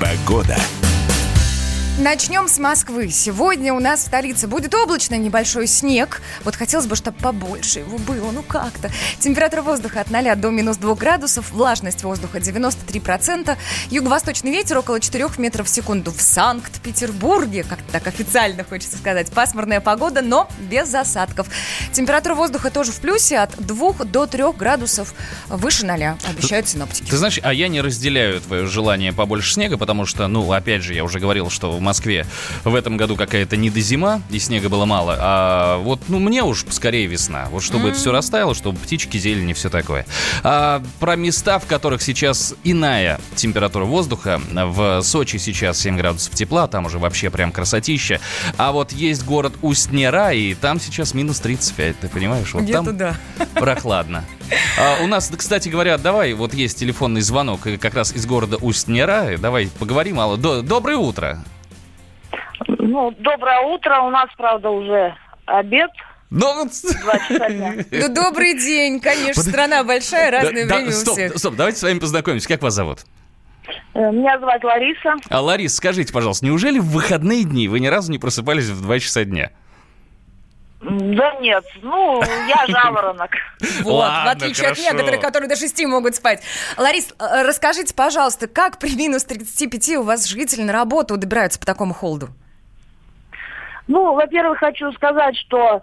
Погода. 0.00 0.79
Начнем 2.00 2.48
с 2.48 2.58
Москвы. 2.58 3.10
Сегодня 3.10 3.74
у 3.74 3.78
нас 3.78 4.00
в 4.00 4.06
столице 4.06 4.48
будет 4.48 4.74
облачно, 4.74 5.16
небольшой 5.16 5.66
снег. 5.66 6.22
Вот 6.44 6.56
хотелось 6.56 6.86
бы, 6.86 6.96
чтобы 6.96 7.18
побольше 7.18 7.80
его 7.80 7.98
было, 7.98 8.30
ну 8.30 8.42
как-то. 8.42 8.90
Температура 9.18 9.60
воздуха 9.60 10.00
от 10.00 10.10
0 10.10 10.34
до 10.34 10.48
минус 10.48 10.78
2 10.78 10.94
градусов, 10.94 11.50
влажность 11.50 12.02
воздуха 12.02 12.38
93%, 12.38 13.54
юго-восточный 13.90 14.50
ветер 14.50 14.78
около 14.78 14.98
4 14.98 15.26
метров 15.36 15.66
в 15.66 15.68
секунду. 15.68 16.10
В 16.10 16.22
Санкт-Петербурге, 16.22 17.64
как 17.68 17.80
так 17.92 18.06
официально 18.06 18.64
хочется 18.64 18.96
сказать, 18.96 19.30
пасмурная 19.30 19.82
погода, 19.82 20.22
но 20.22 20.48
без 20.70 20.94
осадков. 20.94 21.48
Температура 21.92 22.34
воздуха 22.34 22.70
тоже 22.70 22.92
в 22.92 23.00
плюсе 23.00 23.36
от 23.40 23.54
2 23.58 23.92
до 24.06 24.26
3 24.26 24.52
градусов 24.56 25.12
выше 25.48 25.84
0, 25.84 26.16
обещают 26.26 26.66
синоптики. 26.66 27.10
Ты 27.10 27.18
знаешь, 27.18 27.38
а 27.42 27.52
я 27.52 27.68
не 27.68 27.82
разделяю 27.82 28.40
твое 28.40 28.64
желание 28.64 29.12
побольше 29.12 29.52
снега, 29.52 29.76
потому 29.76 30.06
что, 30.06 30.26
ну, 30.28 30.50
опять 30.50 30.82
же, 30.82 30.94
я 30.94 31.04
уже 31.04 31.20
говорил, 31.20 31.50
что 31.50 31.72
в 31.72 31.89
Москве 31.90 32.24
в 32.62 32.72
этом 32.76 32.96
году 32.96 33.16
какая-то 33.16 33.56
недозима, 33.56 34.22
и 34.30 34.38
снега 34.38 34.68
было 34.68 34.84
мало. 34.84 35.16
А 35.18 35.78
вот, 35.78 36.00
ну, 36.06 36.20
мне 36.20 36.44
уж 36.44 36.64
скорее 36.70 37.06
весна. 37.06 37.48
Вот 37.50 37.64
чтобы 37.64 37.88
это 37.88 37.98
все 37.98 38.12
растаяло, 38.12 38.54
чтобы 38.54 38.78
птички, 38.78 39.16
зелень 39.18 39.50
и 39.50 39.54
все 39.54 39.70
такое. 39.70 40.06
А 40.44 40.80
про 41.00 41.16
места, 41.16 41.58
в 41.58 41.66
которых 41.66 42.00
сейчас 42.00 42.54
иная 42.62 43.20
температура 43.34 43.84
воздуха. 43.84 44.40
В 44.52 45.02
Сочи 45.02 45.38
сейчас 45.38 45.80
7 45.80 45.96
градусов 45.96 46.32
тепла, 46.34 46.68
там 46.68 46.86
уже 46.86 46.98
вообще 47.00 47.28
прям 47.30 47.50
красотища. 47.50 48.20
А 48.56 48.70
вот 48.70 48.92
есть 48.92 49.24
город 49.24 49.54
Усть-Нера, 49.62 50.32
и 50.32 50.54
там 50.54 50.78
сейчас 50.78 51.12
минус 51.14 51.40
35, 51.40 51.98
ты 52.00 52.08
понимаешь? 52.08 52.54
Вот 52.54 52.62
Где-то 52.62 52.84
там 52.84 52.96
да. 52.96 53.16
прохладно. 53.54 54.24
А 54.78 55.02
у 55.02 55.06
нас, 55.08 55.30
кстати 55.36 55.68
говоря, 55.68 55.98
давай, 55.98 56.34
вот 56.34 56.54
есть 56.54 56.78
телефонный 56.78 57.20
звонок 57.22 57.62
как 57.80 57.94
раз 57.94 58.12
из 58.12 58.26
города 58.26 58.56
Усть-Нера. 58.58 59.38
Давай 59.38 59.68
поговорим, 59.78 60.20
Алла. 60.20 60.36
До- 60.36 60.62
Доброе 60.62 60.96
утро. 60.96 61.42
Ну, 62.82 63.10
доброе 63.18 63.60
утро. 63.60 64.00
У 64.02 64.10
нас, 64.10 64.28
правда, 64.36 64.70
уже 64.70 65.14
обед. 65.46 65.90
Ну, 66.30 66.40
Два 67.02 67.18
часа 67.18 67.50
дня. 67.50 67.74
Ну, 67.90 68.14
добрый 68.14 68.54
день, 68.58 69.00
конечно, 69.00 69.42
страна 69.42 69.82
большая, 69.84 70.30
разное 70.30 70.64
Да- 70.64 70.68
да, 70.68 70.76
время 70.76 70.88
у 70.90 70.92
стоп, 70.92 71.14
всех. 71.14 71.38
стоп, 71.38 71.54
давайте 71.56 71.78
с 71.78 71.82
вами 71.82 71.98
познакомимся. 71.98 72.48
Как 72.48 72.62
вас 72.62 72.74
зовут? 72.74 73.00
Э, 73.94 73.98
Меня 74.12 74.38
зовут 74.38 74.62
Лариса. 74.62 75.14
А, 75.28 75.40
Ларис, 75.40 75.74
скажите, 75.74 76.12
пожалуйста, 76.12 76.46
неужели 76.46 76.78
в 76.78 76.86
выходные 76.86 77.42
дни 77.44 77.66
вы 77.68 77.80
ни 77.80 77.88
разу 77.88 78.12
не 78.12 78.18
просыпались 78.18 78.66
в 78.68 78.80
2 78.82 78.98
часа 79.00 79.24
дня? 79.24 79.50
Да 80.80 81.34
нет, 81.40 81.64
ну, 81.82 82.22
я 82.48 82.64
жаворонок. 82.68 83.30
Вот, 83.82 83.92
Ладно, 83.92 84.30
в 84.30 84.36
отличие 84.36 84.64
хорошо. 84.68 84.82
от 84.86 84.92
некоторых, 84.94 85.20
которые 85.20 85.48
до 85.48 85.56
6 85.56 85.84
могут 85.86 86.14
спать. 86.14 86.42
Ларис, 86.78 87.12
э, 87.18 87.42
расскажите, 87.42 87.92
пожалуйста, 87.92 88.46
как 88.46 88.78
при 88.78 88.94
минус 88.94 89.24
35 89.24 89.96
у 89.98 90.02
вас 90.04 90.26
жители 90.26 90.62
на 90.62 90.72
работу 90.72 91.16
добираются 91.16 91.58
по 91.58 91.66
такому 91.66 91.92
холоду? 91.92 92.30
Ну, 93.90 94.14
во-первых, 94.14 94.60
хочу 94.60 94.92
сказать, 94.92 95.36
что 95.36 95.82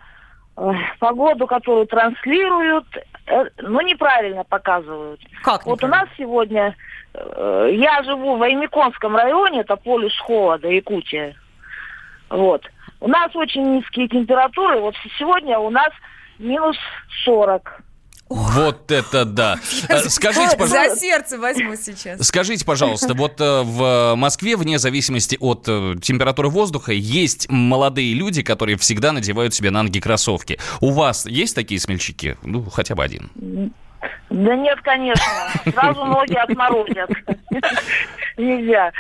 э, 0.56 0.72
погоду, 1.00 1.46
которую 1.46 1.88
транслируют, 1.88 2.86
э, 3.26 3.46
ну, 3.58 3.82
неправильно 3.82 4.46
показывают. 4.46 5.20
Как 5.44 5.66
Вот 5.66 5.84
у 5.84 5.88
нас 5.88 6.08
сегодня, 6.18 6.74
э, 7.14 7.70
я 7.74 8.02
живу 8.04 8.38
в 8.38 8.42
Аймиконском 8.42 9.14
районе, 9.14 9.60
это 9.60 9.76
полюс 9.76 10.18
холода, 10.20 10.70
Якутия. 10.70 11.36
Вот. 12.30 12.66
У 13.02 13.10
нас 13.10 13.36
очень 13.36 13.76
низкие 13.76 14.08
температуры. 14.08 14.80
Вот 14.80 14.96
сегодня 15.20 15.60
у 15.60 15.70
нас 15.70 15.90
минус 16.40 16.78
40. 17.26 17.82
Вот 18.30 18.92
это 18.92 19.26
да. 19.26 19.60
Э, 19.90 20.10
Скажите, 20.10 20.58
пожалуйста. 20.58 20.96
За 20.96 21.00
сердце 21.00 21.38
возьму 21.38 21.76
сейчас. 21.76 22.26
Скажите, 22.28 22.66
пожалуйста, 22.66 23.14
вот 23.14 23.40
э, 23.40 23.62
в 23.64 24.16
Москве, 24.16 24.58
вне 24.58 24.80
зависимости 24.80 25.38
от 25.40 25.66
э, 25.68 25.96
температуры 26.02 26.50
воздуха, 26.50 26.92
есть 26.92 27.50
молодые 27.50 28.14
люди, 28.14 28.42
которые 28.42 28.78
всегда 28.78 29.12
надевают 29.12 29.54
себе 29.54 29.72
на 29.72 29.84
ноги 29.84 30.00
кроссовки. 30.00 30.60
У 30.82 30.92
вас 30.92 31.26
есть 31.26 31.56
такие 31.56 31.80
смельчаки? 31.80 32.36
Ну, 32.44 32.70
хотя 32.70 32.96
бы 32.96 33.04
один. 33.04 33.74
Да 34.30 34.56
нет, 34.56 34.80
конечно. 34.82 35.24
Сразу 35.72 36.06
ноги 36.06 36.36
отморозят. 36.36 37.10
Нельзя. 38.38 38.92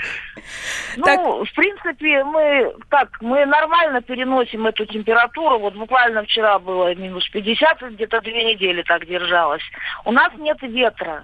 Ну, 0.98 1.46
в 1.46 1.54
принципе, 1.54 2.24
мы 2.24 2.74
так, 2.90 3.10
мы 3.22 3.46
нормально 3.46 4.02
переносим 4.02 4.66
эту 4.66 4.86
температуру. 4.86 5.60
Вот 5.60 5.76
буквально 5.76 6.24
вчера 6.24 6.58
было 6.60 6.96
минус 6.96 7.28
50, 7.30 7.84
и 7.84 7.86
где-то 7.90 8.22
две 8.22 8.54
недели 8.54 8.82
так 8.82 9.06
держалось. 9.06 9.64
У 10.06 10.12
нас 10.12 10.32
нет 10.38 10.58
ветра. 10.62 11.24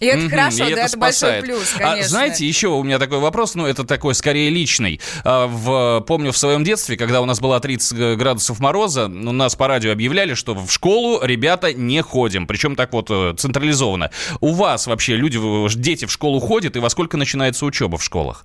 И 0.00 0.06
это 0.06 0.18
Мгм, 0.20 0.30
хорошо, 0.30 0.68
и 0.68 0.74
да, 0.74 0.82
это 0.84 0.96
большой 0.96 1.12
спасает. 1.12 1.44
плюс, 1.44 1.74
А 1.76 1.78
конечно. 1.78 2.08
знаете, 2.08 2.46
еще 2.46 2.68
у 2.68 2.82
меня 2.82 2.98
такой 2.98 3.18
вопрос, 3.18 3.54
ну, 3.54 3.66
это 3.66 3.84
такой 3.84 4.14
скорее 4.14 4.48
личный. 4.50 5.00
А, 5.24 5.46
в, 5.46 6.04
помню 6.06 6.32
в 6.32 6.36
своем 6.38 6.62
детстве, 6.64 6.96
когда 6.96 7.20
у 7.20 7.24
нас 7.24 7.40
было 7.40 7.58
30 7.58 8.16
градусов 8.16 8.60
мороза, 8.60 9.06
у 9.06 9.08
нас 9.32 9.56
по 9.56 9.66
радио 9.66 9.92
объявляли, 9.92 10.34
что 10.34 10.54
в 10.54 10.70
школу 10.70 11.20
ребята 11.22 11.72
не 11.72 12.02
ходим. 12.02 12.46
Причем 12.46 12.76
так 12.76 12.92
вот 12.92 13.08
э, 13.10 13.34
централизованно. 13.36 14.10
У 14.40 14.52
вас 14.52 14.86
вообще 14.86 15.16
люди, 15.16 15.38
дети 15.76 16.04
в 16.04 16.12
школу 16.12 16.40
ходят, 16.40 16.76
и 16.76 16.78
во 16.78 16.90
сколько 16.90 17.16
начинается 17.16 17.64
учеба 17.66 17.98
в 17.98 18.04
школах? 18.04 18.44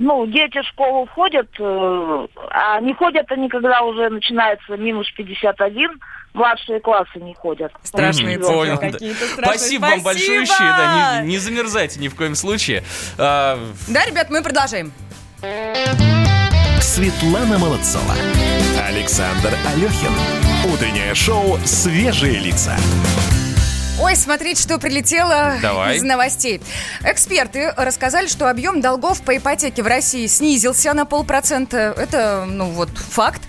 Ну, 0.00 0.26
дети 0.26 0.62
в 0.62 0.64
школу 0.64 1.06
ходят, 1.14 1.46
э, 1.58 2.26
а 2.52 2.80
не 2.80 2.94
ходят 2.94 3.30
они, 3.30 3.50
когда 3.50 3.82
уже 3.82 4.08
начинается 4.08 4.78
минус 4.78 5.06
51, 5.14 5.90
младшие 6.32 6.80
классы 6.80 7.18
не 7.20 7.34
ходят. 7.34 7.70
Страшные 7.82 8.38
цифры 8.38 8.54
понял, 8.54 8.78
да. 8.80 8.92
какие-то 8.92 9.26
страшные. 9.26 9.58
Спасибо 9.58 9.82
вам 9.82 10.02
большое, 10.02 10.46
да, 10.46 11.20
не, 11.20 11.28
не 11.28 11.36
замерзайте 11.38 12.00
ни 12.00 12.08
в 12.08 12.16
коем 12.16 12.34
случае. 12.34 12.82
А, 13.18 13.58
Да, 13.88 14.06
ребят, 14.06 14.30
мы 14.30 14.42
продолжаем. 14.42 14.90
Светлана 16.80 17.58
Молодцова. 17.58 18.14
Александр 18.88 19.52
Алехин. 19.68 20.14
Утреннее 20.72 21.14
шоу 21.14 21.58
«Свежие 21.66 22.38
лица». 22.38 22.74
Ой, 24.02 24.16
смотрите, 24.16 24.62
что 24.62 24.78
прилетело 24.78 25.56
Давай. 25.60 25.96
из 25.96 26.02
новостей. 26.02 26.62
Эксперты 27.04 27.72
рассказали, 27.76 28.28
что 28.28 28.48
объем 28.48 28.80
долгов 28.80 29.20
по 29.20 29.36
ипотеке 29.36 29.82
в 29.82 29.86
России 29.86 30.26
снизился 30.26 30.94
на 30.94 31.04
полпроцента. 31.04 31.94
Это, 31.96 32.46
ну 32.48 32.64
вот, 32.66 32.88
факт. 32.96 33.42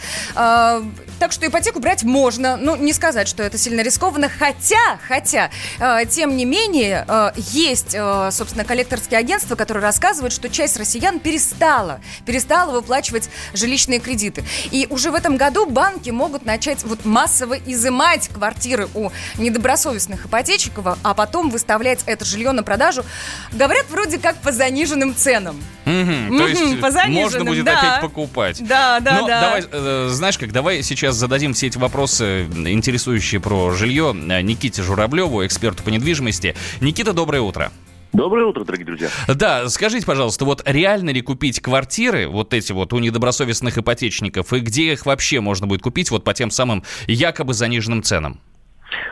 Так 1.22 1.34
что 1.34 1.46
ипотеку 1.46 1.80
брать 1.80 2.02
можно. 2.02 2.58
Ну, 2.58 2.76
не 2.76 2.94
сказать, 2.94 3.28
что 3.28 3.44
это 3.44 3.56
сильно 3.56 3.82
рискованно. 3.82 4.28
Хотя, 4.28 4.98
хотя, 5.08 5.52
э, 5.78 6.08
тем 6.10 6.36
не 6.36 6.46
менее, 6.46 7.06
э, 7.08 7.32
есть, 7.36 7.94
э, 7.94 8.30
собственно, 8.32 8.66
коллекторские 8.66 9.20
агентства, 9.20 9.54
которые 9.56 9.84
рассказывают, 9.84 10.34
что 10.34 10.50
часть 10.50 10.78
россиян 10.78 11.20
перестала, 11.20 12.02
перестала 12.26 12.72
выплачивать 12.72 13.30
жилищные 13.54 14.00
кредиты. 14.00 14.44
И 14.72 14.88
уже 14.90 15.12
в 15.12 15.14
этом 15.14 15.38
году 15.38 15.68
банки 15.68 16.10
могут 16.10 16.44
начать 16.44 16.84
вот 16.86 17.06
массово 17.06 17.54
изымать 17.54 18.28
квартиры 18.30 18.88
у 18.96 19.12
недобросовестных 19.38 20.26
ипотечников, 20.26 20.98
а 21.04 21.14
потом 21.14 21.52
выставлять 21.52 22.00
это 22.08 22.26
жилье 22.26 22.52
на 22.52 22.64
продажу, 22.64 23.06
говорят, 23.52 23.86
вроде 23.92 24.18
как 24.18 24.38
по 24.38 24.52
заниженным 24.52 25.16
ценам. 25.16 25.62
мгм, 25.86 26.36
то 26.36 26.48
есть 26.48 26.82
по 26.82 26.90
заниженным, 26.90 27.22
можно 27.22 27.46
будет 27.46 27.66
да. 27.66 27.80
опять 27.80 28.02
покупать. 28.02 28.68
Да, 28.68 29.00
да, 29.02 29.20
Но 29.20 29.28
да. 29.28 29.42
давай, 29.42 29.64
э, 29.72 30.08
знаешь 30.10 30.40
как, 30.40 30.52
давай 30.52 30.82
сейчас 30.82 31.11
зададим 31.12 31.54
все 31.54 31.67
эти 31.67 31.78
вопросы, 31.78 32.45
интересующие 32.45 33.41
про 33.41 33.71
жилье, 33.71 34.13
э, 34.15 34.41
Никите 34.41 34.82
Журавлеву, 34.82 35.45
эксперту 35.45 35.84
по 35.84 35.89
недвижимости. 35.89 36.56
Никита, 36.82 37.13
доброе 37.13 37.41
утро. 37.41 37.71
Доброе 38.13 38.45
утро, 38.45 38.65
дорогие 38.65 38.86
друзья. 38.86 39.08
Да, 39.34 39.69
скажите, 39.69 40.06
пожалуйста, 40.06 40.43
вот 40.43 40.62
реально 40.65 41.12
ли 41.12 41.21
купить 41.21 41.62
квартиры, 41.62 42.28
вот 42.28 42.54
эти 42.54 42.74
вот 42.74 42.91
у 42.91 43.00
недобросовестных 43.00 43.78
ипотечников, 43.78 44.52
и 44.52 44.60
где 44.60 44.91
их 44.91 45.06
вообще 45.06 45.39
можно 45.39 45.65
будет 45.65 45.82
купить 45.82 46.12
вот 46.12 46.26
по 46.26 46.34
тем 46.34 46.52
самым 46.52 46.84
якобы 47.08 47.54
заниженным 47.54 48.04
ценам? 48.04 48.39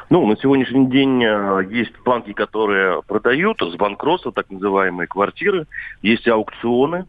Ну, 0.09 0.27
на 0.27 0.35
сегодняшний 0.37 0.87
день 0.87 1.23
э, 1.23 1.67
есть 1.69 1.93
банки, 2.03 2.33
которые 2.33 3.01
продают 3.03 3.61
с 3.61 3.75
банкротства 3.75 4.33
так 4.33 4.49
называемые 4.49 5.07
квартиры. 5.07 5.67
Есть 6.01 6.27
аукционы, 6.27 7.05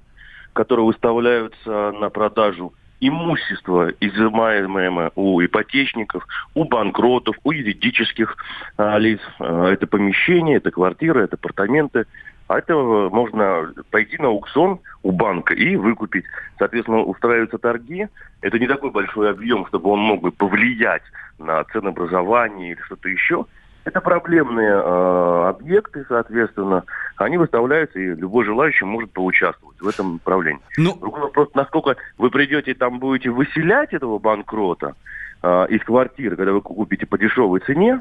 которые 0.53 0.87
выставляются 0.87 1.93
на 1.93 2.11
продажу 2.11 2.73
имущество, 3.01 3.93
изымаемое 4.01 5.11
у 5.15 5.43
ипотечников, 5.43 6.27
у 6.55 6.65
банкротов, 6.65 7.37
у 7.45 7.53
юридических 7.53 8.37
а, 8.77 8.99
лиц. 8.99 9.21
А, 9.39 9.71
это 9.71 9.87
помещения, 9.87 10.57
это 10.57 10.71
квартиры, 10.71 11.25
это 11.25 11.37
апартаменты. 11.37 12.07
А 12.51 12.59
это 12.59 12.73
э, 12.73 13.09
можно 13.11 13.73
пойти 13.93 14.19
на 14.19 14.27
аукцион 14.27 14.81
у 15.05 15.13
банка 15.13 15.55
и 15.55 15.77
выкупить. 15.77 16.25
Соответственно, 16.59 16.99
устраиваются 16.99 17.59
торги. 17.59 18.09
Это 18.41 18.59
не 18.59 18.67
такой 18.67 18.91
большой 18.91 19.31
объем, 19.31 19.67
чтобы 19.69 19.91
он 19.91 20.01
мог 20.01 20.21
бы 20.21 20.33
повлиять 20.33 21.05
на 21.39 21.63
ценообразование 21.63 22.73
или 22.73 22.81
что-то 22.81 23.09
еще. 23.09 23.47
Это 23.91 24.01
проблемные 24.01 24.71
э, 24.71 25.49
объекты, 25.49 26.05
соответственно. 26.09 26.85
Они 27.17 27.39
выставляются, 27.39 27.99
и 27.99 28.15
любой 28.15 28.45
желающий 28.45 28.85
может 28.85 29.11
поучаствовать 29.11 29.81
в 29.81 29.89
этом 29.89 30.13
направлении. 30.13 30.61
Ну, 30.77 30.97
Другой 30.97 31.23
вопрос, 31.23 31.49
насколько 31.55 31.97
вы 32.17 32.31
придете 32.31 32.71
и 32.71 32.75
там 32.75 33.01
будете 33.01 33.31
выселять 33.31 33.93
этого 33.93 34.21
банкрота 34.21 34.95
э, 35.43 35.67
из 35.71 35.83
квартиры, 35.83 36.37
когда 36.37 36.53
вы 36.53 36.61
купите 36.61 37.05
по 37.05 37.19
дешевой 37.19 37.59
цене, 37.67 38.01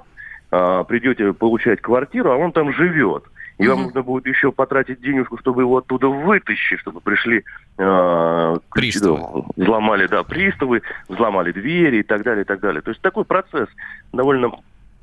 э, 0.52 0.84
придете 0.88 1.34
получать 1.34 1.82
квартиру, 1.82 2.30
а 2.32 2.36
он 2.38 2.52
там 2.52 2.72
живет. 2.72 3.24
И 3.58 3.68
вам 3.68 3.84
нужно 3.86 4.04
будет 4.04 4.28
еще 4.28 4.52
потратить 4.52 5.02
денежку, 5.02 5.40
чтобы 5.40 5.64
его 5.64 5.78
оттуда 5.78 6.08
вытащить, 6.08 6.80
чтобы 6.82 7.02
пришли 7.02 7.44
э, 7.80 8.56
Приставы. 8.74 9.44
взломали, 9.56 10.06
да, 10.06 10.22
приставы, 10.24 10.84
взломали 11.10 11.52
двери 11.52 11.98
и 11.98 12.04
так 12.04 12.22
далее, 12.24 12.44
и 12.44 12.46
так 12.48 12.60
далее. 12.60 12.82
То 12.84 12.92
есть 12.92 13.02
такой 13.02 13.26
процесс 13.26 13.68
довольно 14.14 14.52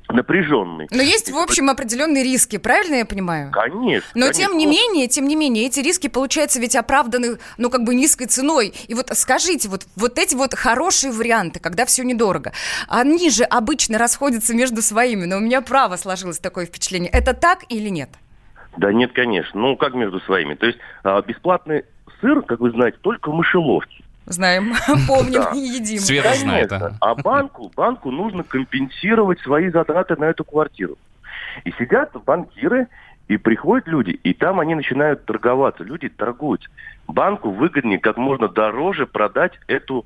напряженный. 0.09 0.87
Но 0.91 1.01
есть, 1.01 1.31
в 1.31 1.37
общем, 1.37 1.69
определенные 1.69 2.23
риски, 2.23 2.57
правильно 2.57 2.95
я 2.95 3.05
понимаю? 3.05 3.51
Конечно. 3.51 4.09
Но 4.15 4.27
конечно. 4.27 4.45
тем 4.45 4.57
не 4.57 4.65
менее, 4.65 5.07
тем 5.07 5.27
не 5.27 5.35
менее, 5.35 5.65
эти 5.65 5.79
риски, 5.79 6.07
получается, 6.07 6.59
ведь 6.59 6.75
оправданы, 6.75 7.37
ну, 7.57 7.69
как 7.69 7.83
бы 7.83 7.93
низкой 7.95 8.25
ценой. 8.25 8.73
И 8.87 8.93
вот 8.93 9.09
скажите, 9.13 9.69
вот, 9.69 9.85
вот 9.95 10.17
эти 10.17 10.35
вот 10.35 10.53
хорошие 10.53 11.11
варианты, 11.11 11.59
когда 11.59 11.85
все 11.85 12.03
недорого, 12.03 12.53
они 12.87 13.29
же 13.29 13.43
обычно 13.43 13.97
расходятся 13.97 14.55
между 14.55 14.81
своими, 14.81 15.25
но 15.25 15.37
у 15.37 15.41
меня 15.41 15.61
право 15.61 15.95
сложилось 15.97 16.39
такое 16.39 16.65
впечатление. 16.65 17.09
Это 17.11 17.33
так 17.33 17.65
или 17.69 17.89
нет? 17.89 18.09
Да 18.77 18.93
нет, 18.93 19.11
конечно. 19.13 19.59
Ну, 19.59 19.75
как 19.75 19.93
между 19.93 20.19
своими. 20.21 20.53
То 20.53 20.67
есть 20.67 20.77
а, 21.03 21.21
бесплатный 21.21 21.83
сыр, 22.21 22.41
как 22.43 22.59
вы 22.59 22.71
знаете, 22.71 22.97
только 23.01 23.29
в 23.29 23.33
мышеловке. 23.33 23.96
Знаем, 24.27 24.73
помним 25.07 25.41
Да. 25.41 25.51
и 25.55 25.59
едим. 25.59 25.99
Света 25.99 26.33
знает, 26.35 26.71
а. 26.71 26.93
А 26.99 27.15
банку, 27.15 27.71
банку 27.75 28.11
нужно 28.11 28.43
компенсировать 28.43 29.39
свои 29.39 29.69
затраты 29.69 30.15
на 30.17 30.25
эту 30.25 30.43
квартиру. 30.43 30.97
И 31.63 31.71
сидят 31.79 32.11
банкиры, 32.25 32.87
и 33.29 33.37
приходят 33.37 33.87
люди, 33.87 34.11
и 34.11 34.33
там 34.33 34.59
они 34.59 34.75
начинают 34.75 35.25
торговаться. 35.25 35.83
Люди 35.83 36.09
торгуют. 36.09 36.69
Банку 37.07 37.51
выгоднее 37.51 37.99
как 37.99 38.17
можно 38.17 38.47
дороже 38.47 39.05
продать 39.07 39.53
эту 39.67 40.05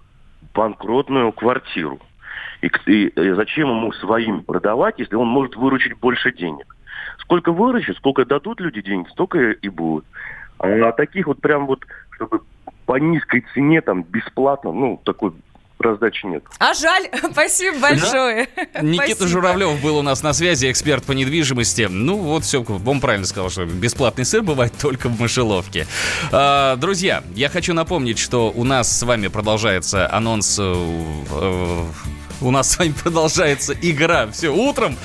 банкротную 0.54 1.32
квартиру. 1.32 2.00
И, 2.62 2.70
к- 2.70 2.88
и, 2.88 3.12
э, 3.16 3.36
зачем 3.36 3.70
ему 3.70 3.92
своим 3.94 4.44
продавать, 4.44 4.96
если 5.00 5.16
он 5.16 5.28
может 5.28 5.56
выручить 5.56 5.98
больше 5.98 6.32
денег? 6.32 6.76
Сколько 7.20 7.52
выручит, 7.52 7.98
сколько 7.98 8.24
дадут 8.26 8.60
люди 8.62 8.82
денег, 8.82 9.10
столько 9.10 9.52
и 9.52 9.70
будут. 9.70 10.06
А 10.60 10.92
таких 10.92 11.26
вот 11.28 11.42
прям 11.42 11.66
вот, 11.66 11.86
чтобы 12.12 12.42
по 12.92 13.00
низкой 13.00 13.46
цене, 13.54 13.80
там, 13.80 14.04
бесплатно, 14.04 14.74
ну, 14.74 15.00
такой 15.06 15.32
раздачи 15.80 16.26
нет. 16.26 16.44
А 16.60 16.74
жаль, 16.74 17.08
спасибо 17.32 17.80
большое. 17.80 18.50
Никита 18.82 19.16
Спасибо. 19.16 19.28
Журавлев 19.30 19.82
был 19.82 19.98
у 19.98 20.02
нас 20.02 20.24
на 20.24 20.34
связи, 20.34 20.70
эксперт 20.70 21.06
по 21.06 21.14
недвижимости. 21.14 21.88
Ну, 21.90 22.18
вот 22.18 22.44
все, 22.44 22.62
он 22.62 23.00
правильно 23.00 23.26
сказал, 23.26 23.50
что 23.50 23.64
бесплатный 23.64 24.26
сыр 24.26 24.44
бывает 24.44 24.74
только 24.78 25.08
в 25.08 25.22
мышеловке. 25.22 25.88
А, 26.34 26.76
друзья, 26.76 27.24
я 27.34 27.48
хочу 27.48 27.74
напомнить, 27.74 28.20
что 28.20 28.52
у 28.54 28.66
нас 28.66 28.92
с 29.00 29.04
вами 29.04 29.30
продолжается 29.30 30.14
анонс 30.14 30.60
э, 30.60 30.64
э, 31.32 31.84
у 32.42 32.52
нас 32.52 32.72
с 32.72 32.80
вами 32.80 32.92
продолжается 32.92 33.74
игра. 33.82 34.28
Все, 34.32 34.50
утром 34.50 34.98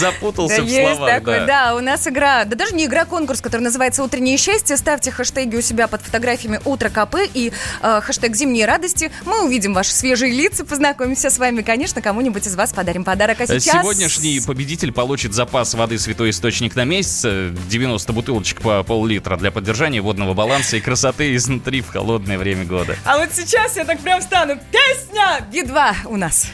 запутался 0.00 0.58
Да, 0.58 0.62
в 0.62 0.66
есть 0.66 0.96
словах. 0.96 1.10
такой, 1.10 1.40
да. 1.40 1.46
да. 1.46 1.74
у 1.76 1.80
нас 1.80 2.06
игра, 2.06 2.44
да 2.44 2.56
даже 2.56 2.74
не 2.74 2.86
игра, 2.86 3.04
конкурс, 3.04 3.40
который 3.40 3.62
называется 3.62 4.02
«Утреннее 4.02 4.36
счастье». 4.36 4.76
Ставьте 4.76 5.10
хэштеги 5.10 5.56
у 5.56 5.60
себя 5.60 5.88
под 5.88 6.02
фотографиями 6.02 6.60
«Утро 6.64 6.88
КП» 6.88 7.16
и 7.34 7.52
э, 7.82 8.00
хэштег 8.02 8.34
«Зимние 8.34 8.66
радости». 8.66 9.10
Мы 9.24 9.44
увидим 9.44 9.74
ваши 9.74 9.92
свежие 9.92 10.32
лица, 10.32 10.64
познакомимся 10.64 11.30
с 11.30 11.38
вами. 11.38 11.62
Конечно, 11.62 12.02
кому-нибудь 12.02 12.46
из 12.46 12.56
вас 12.56 12.72
подарим 12.72 13.04
подарок. 13.04 13.40
А 13.40 13.46
сейчас... 13.46 13.82
Сегодняшний 13.82 14.40
победитель 14.40 14.92
получит 14.92 15.34
запас 15.34 15.74
воды 15.74 15.98
«Святой 15.98 16.30
источник» 16.30 16.76
на 16.76 16.84
месяц, 16.84 17.22
э, 17.24 17.54
90 17.68 18.12
бутылочек 18.12 18.60
по 18.60 18.82
пол-литра 18.82 19.36
для 19.36 19.50
поддержания 19.50 20.00
водного 20.00 20.34
баланса 20.34 20.76
и 20.76 20.80
красоты 20.80 21.34
изнутри 21.34 21.80
в 21.80 21.90
холодное 21.90 22.38
время 22.38 22.64
года. 22.64 22.96
А 23.04 23.18
вот 23.18 23.28
сейчас 23.34 23.76
я 23.76 23.84
так 23.84 24.00
прям 24.00 24.20
встану. 24.20 24.58
Песня 24.70 25.46
Би-2 25.52 25.94
у 26.06 26.16
нас. 26.16 26.46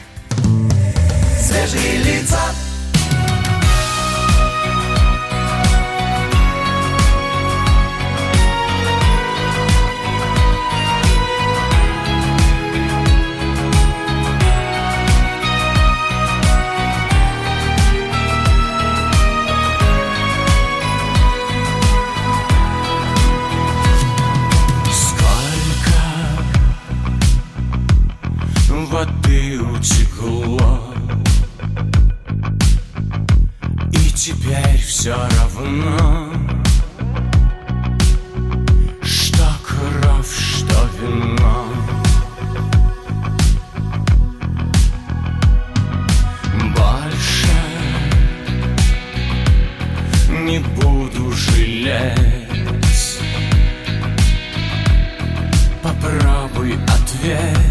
Свежие 1.57 1.97
лица. 1.97 2.39
Теперь 34.27 34.81
все 34.85 35.15
равно 35.15 36.33
Что 39.01 39.47
кровь, 39.65 40.37
что 40.37 40.89
вино. 40.99 41.65
Больше 46.75 47.57
не 50.29 50.59
буду 50.59 51.31
жалеть. 51.31 52.17
Попробуй 55.81 56.73
ответь 56.73 57.66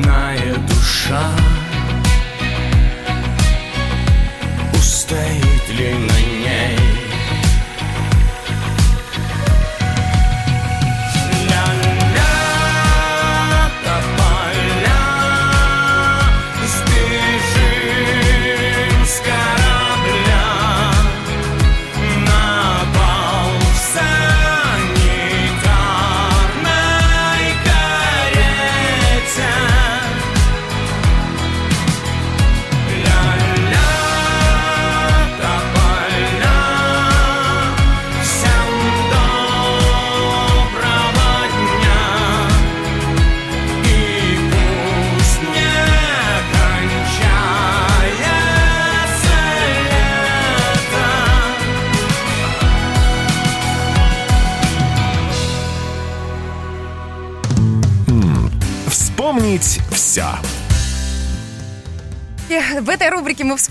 больная 0.00 0.54
душа 0.68 1.20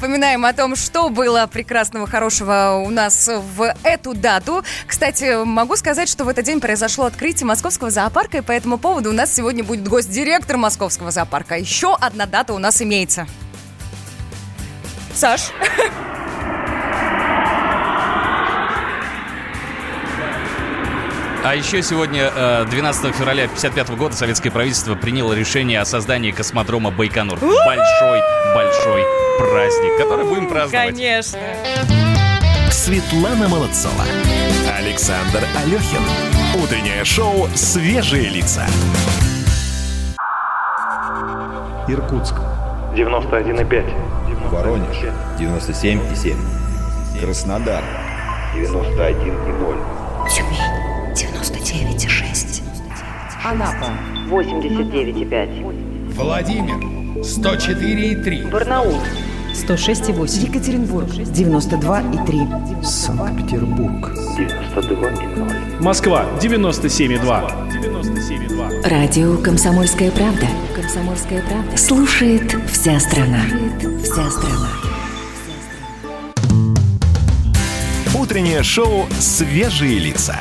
вспоминаем 0.09 0.43
о 0.43 0.53
том, 0.53 0.75
что 0.75 1.09
было 1.09 1.45
прекрасного, 1.45 2.07
хорошего 2.07 2.81
у 2.83 2.89
нас 2.89 3.29
в 3.29 3.75
эту 3.83 4.15
дату. 4.15 4.63
Кстати, 4.87 5.43
могу 5.45 5.75
сказать, 5.75 6.09
что 6.09 6.23
в 6.23 6.29
этот 6.29 6.45
день 6.45 6.59
произошло 6.59 7.05
открытие 7.05 7.45
Московского 7.45 7.91
зоопарка, 7.91 8.39
и 8.39 8.41
по 8.41 8.51
этому 8.51 8.79
поводу 8.79 9.11
у 9.11 9.13
нас 9.13 9.31
сегодня 9.31 9.63
будет 9.63 9.87
гость-директор 9.87 10.57
Московского 10.57 11.11
зоопарка. 11.11 11.57
Еще 11.57 11.93
одна 11.93 12.25
дата 12.25 12.53
у 12.53 12.57
нас 12.57 12.81
имеется. 12.81 13.27
Саш? 15.13 15.51
А 21.41 21.55
еще 21.55 21.81
сегодня, 21.81 22.29
э, 22.35 22.65
12 22.69 23.15
февраля 23.15 23.43
1955 23.47 23.95
года, 23.97 24.15
советское 24.15 24.51
правительство 24.51 24.95
приняло 24.95 25.31
решение 25.31 25.79
о 25.79 25.85
создании 25.85 26.31
космодрома 26.31 26.91
Байконур. 26.91 27.39
Большой-большой 27.39 29.05
праздник, 29.39 29.97
который 29.97 30.25
будем 30.25 30.49
праздновать. 30.49 30.95
Конечно. 30.95 31.39
Светлана 32.71 33.47
Молодцова. 33.47 34.03
Александр 34.77 35.41
Алехин. 35.63 36.03
Утреннее 36.61 37.05
шоу 37.05 37.47
«Свежие 37.55 38.29
лица». 38.29 38.65
Иркутск. 41.87 42.35
91,5. 42.93 43.93
Воронеж. 44.51 44.97
97,7. 45.39 46.35
Краснодар. 47.21 47.83
91,0. 48.53 49.77
Тюмень 50.29 50.68
99,6. 51.59 52.61
Анапа 53.43 53.91
89,5. 54.29 56.13
Владимир. 56.13 56.75
104,3. 57.21 58.49
Барнаул 58.49 58.95
106,8. 59.53 60.47
Екатеринбург, 60.47 61.09
92,3. 61.09 62.83
Санкт-Петербург. 62.83 64.09
92,0. 64.37 65.81
Москва 65.81 66.25
97,2. 66.41 68.87
Радио 68.87 69.35
«Комсомольская 69.37 70.11
правда». 70.11 70.45
«Комсомольская 70.75 71.41
правда». 71.41 71.77
Слушает 71.77 72.55
вся 72.71 72.99
страна. 72.99 73.41
Вся 74.03 74.29
страна. 74.29 74.69
Утреннее 78.15 78.61
шоу 78.63 79.07
«Свежие 79.19 79.99
лица». 79.99 80.39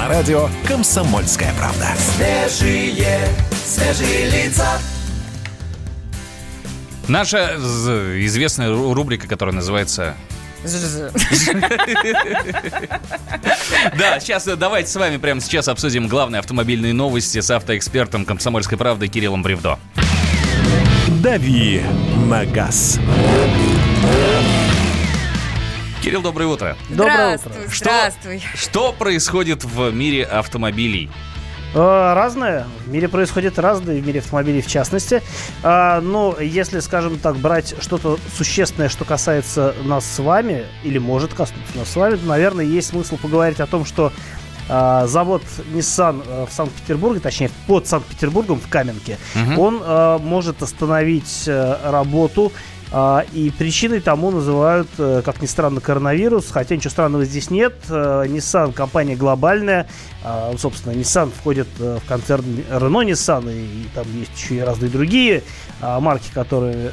На 0.00 0.08
радио 0.08 0.48
«Комсомольская 0.66 1.52
правда». 1.58 1.88
Свежие, 1.98 3.28
свежие 3.66 4.30
лица. 4.30 4.66
Наша 7.06 7.56
известная 8.24 8.70
ру- 8.70 8.94
рубрика, 8.94 9.28
которая 9.28 9.54
называется... 9.54 10.14
Да, 13.98 14.18
сейчас 14.20 14.46
э, 14.48 14.56
давайте 14.56 14.90
с 14.90 14.96
вами 14.96 15.18
прямо 15.18 15.42
сейчас 15.42 15.68
обсудим 15.68 16.08
главные 16.08 16.38
автомобильные 16.38 16.94
новости 16.94 17.42
с 17.42 17.50
автоэкспертом 17.50 18.24
«Комсомольской 18.24 18.78
правды» 18.78 19.06
Кириллом 19.08 19.42
Бревдо. 19.42 19.78
«Дави 21.22 21.82
на 22.26 22.46
газ». 22.46 22.98
Кирилл, 26.02 26.22
доброе 26.22 26.46
утро. 26.46 26.76
Доброе 26.88 27.36
Здравствуй, 27.38 27.52
утро. 27.64 27.74
здравствуй. 27.76 28.42
Что 28.54 28.92
происходит 28.92 29.64
в 29.64 29.90
мире 29.92 30.24
автомобилей? 30.24 31.10
Э, 31.74 32.14
Разное. 32.14 32.66
В 32.86 32.88
мире 32.88 33.06
происходит 33.08 33.58
разное, 33.58 34.00
в 34.00 34.06
мире 34.06 34.20
автомобилей 34.20 34.62
в 34.62 34.66
частности. 34.66 35.22
А, 35.62 36.00
Но 36.00 36.36
если, 36.40 36.80
скажем 36.80 37.18
так, 37.18 37.36
брать 37.36 37.74
что-то 37.82 38.18
существенное, 38.36 38.88
что 38.88 39.04
касается 39.04 39.74
нас 39.84 40.04
с 40.06 40.18
вами, 40.20 40.64
или 40.84 40.98
может 40.98 41.34
коснуться 41.34 41.76
нас 41.76 41.88
с 41.90 41.96
вами, 41.96 42.16
то, 42.16 42.26
наверное, 42.26 42.64
есть 42.64 42.88
смысл 42.88 43.18
поговорить 43.18 43.60
о 43.60 43.66
том, 43.66 43.84
что 43.84 44.10
а, 44.70 45.06
завод 45.06 45.42
Nissan 45.74 46.24
э, 46.26 46.46
в 46.48 46.52
Санкт-Петербурге, 46.52 47.20
точнее, 47.20 47.50
под 47.66 47.86
Санкт-Петербургом, 47.86 48.58
в 48.58 48.68
Каменке, 48.68 49.18
Мгм. 49.34 49.58
он 49.58 49.82
э, 49.84 50.18
может 50.22 50.62
остановить 50.62 51.44
э, 51.46 51.76
работу 51.84 52.52
и 53.32 53.52
причиной 53.56 54.00
тому 54.00 54.32
называют, 54.32 54.88
э, 54.98 55.22
как 55.24 55.40
ни 55.40 55.46
странно, 55.46 55.80
коронавирус. 55.80 56.50
Хотя 56.50 56.74
ничего 56.74 56.90
странного 56.90 57.24
здесь 57.24 57.50
нет. 57.50 57.74
Э, 57.88 58.24
Nissan 58.26 58.72
компания 58.72 59.14
глобальная. 59.14 59.86
А, 60.24 60.52
Собственно, 60.58 60.92
Nissan 60.94 61.30
входит 61.30 61.68
э, 61.78 61.98
в 62.04 62.08
концерн 62.08 62.44
Renault 62.68 63.06
Nissan. 63.06 63.52
И, 63.52 63.86
там 63.94 64.06
есть 64.12 64.32
еще 64.36 64.56
и 64.56 64.60
разные 64.60 64.90
другие 64.90 65.44
а, 65.80 66.00
марки, 66.00 66.30
которые 66.32 66.90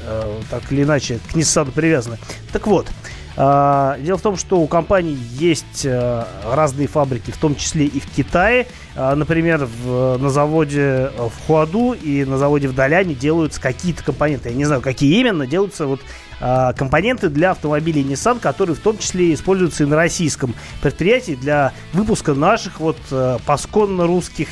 так 0.51 0.71
или 0.71 0.83
иначе 0.83 1.19
к 1.31 1.35
Nissan 1.35 1.71
привязаны. 1.71 2.17
Так 2.53 2.67
вот, 2.67 2.87
а, 2.87 2.91
Дело 3.37 4.17
в 4.17 4.21
том, 4.21 4.35
что 4.35 4.59
у 4.59 4.65
компании 4.67 5.15
есть 5.37 5.85
э, 5.85 6.23
разные 6.51 6.87
фабрики, 6.87 7.29
в 7.29 7.37
том 7.37 7.55
числе 7.55 7.85
и 7.85 7.99
в 7.99 8.07
Китае. 8.09 8.65
А, 8.95 9.15
Например, 9.15 9.65
в- 9.85 10.17
на 10.17 10.29
заводе 10.31 11.11
в 11.17 11.45
Хуаду 11.45 11.93
и 11.93 12.25
на 12.25 12.39
заводе 12.39 12.67
в 12.67 12.73
Даляне 12.73 13.13
делаются 13.13 13.61
какие-то 13.61 14.03
компоненты. 14.03 14.49
Я 14.49 14.55
не 14.55 14.65
знаю, 14.65 14.81
какие 14.81 15.19
именно, 15.19 15.45
делаются 15.45 15.85
вот 15.85 16.01
а, 16.41 16.73
компоненты 16.73 17.29
для 17.29 17.51
автомобилей 17.51 18.01
Nissan, 18.03 18.39
которые 18.39 18.75
в 18.75 18.79
том 18.79 18.97
числе 18.97 19.31
используются 19.35 19.83
и 19.83 19.87
на 19.87 19.95
российском 19.95 20.55
предприятии 20.81 21.33
для 21.39 21.73
выпуска 21.93 22.33
наших 22.33 22.79
вот 22.79 22.97
э, 23.11 23.37
посконно 23.45 24.07
русских. 24.07 24.47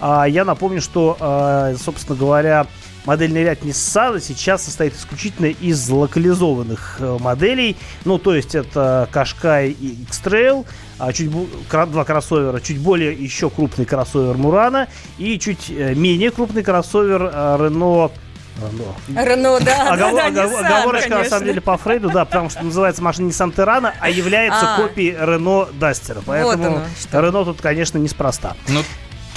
А, 0.00 0.24
Я 0.24 0.44
напомню, 0.44 0.80
что, 0.80 1.16
э, 1.20 1.76
собственно 1.82 2.18
говоря, 2.18 2.66
модельный 3.06 3.44
ряд 3.44 3.60
Nissan 3.62 4.20
сейчас 4.20 4.64
состоит 4.64 4.94
исключительно 4.94 5.46
из 5.46 5.88
локализованных 5.88 6.96
э, 6.98 7.16
моделей. 7.20 7.76
Ну, 8.04 8.18
то 8.18 8.34
есть 8.34 8.54
это 8.54 9.08
Qashqai 9.12 9.70
и 9.70 10.02
X-Trail, 10.02 10.66
а 10.98 11.12
чуть 11.12 11.30
два 11.30 12.04
кроссовера, 12.04 12.60
чуть 12.60 12.78
более 12.78 13.12
еще 13.12 13.48
крупный 13.48 13.86
кроссовер 13.86 14.36
Мурана 14.36 14.88
и 15.18 15.38
чуть 15.38 15.70
э, 15.70 15.94
менее 15.94 16.30
крупный 16.30 16.62
кроссовер 16.62 17.22
э, 17.22 17.56
Renault 17.60 18.12
Renault. 18.56 18.94
Рено, 19.28 19.60
да, 19.60 19.96
да, 19.96 20.10
Оговор- 20.10 20.16
да, 20.16 20.26
огов- 20.28 20.52
Nissan, 20.52 20.66
Оговорочка, 20.66 21.08
на 21.10 21.16
конечно. 21.16 21.30
самом 21.30 21.44
деле, 21.46 21.60
по 21.60 21.76
Фрейду, 21.76 22.10
да, 22.10 22.24
потому 22.24 22.48
что 22.50 22.64
называется 22.64 23.02
машина 23.02 23.28
Nissan 23.28 23.54
Terrano, 23.54 23.92
а 24.00 24.08
является 24.08 24.74
А. 24.74 24.80
копией 24.80 25.14
Renault 25.14 25.74
Duster. 25.78 26.22
Поэтому 26.24 26.66
оно. 26.66 26.82
Renault 27.12 27.44
тут, 27.44 27.60
конечно, 27.60 27.98
неспроста. 27.98 28.56
Ну, 28.68 28.80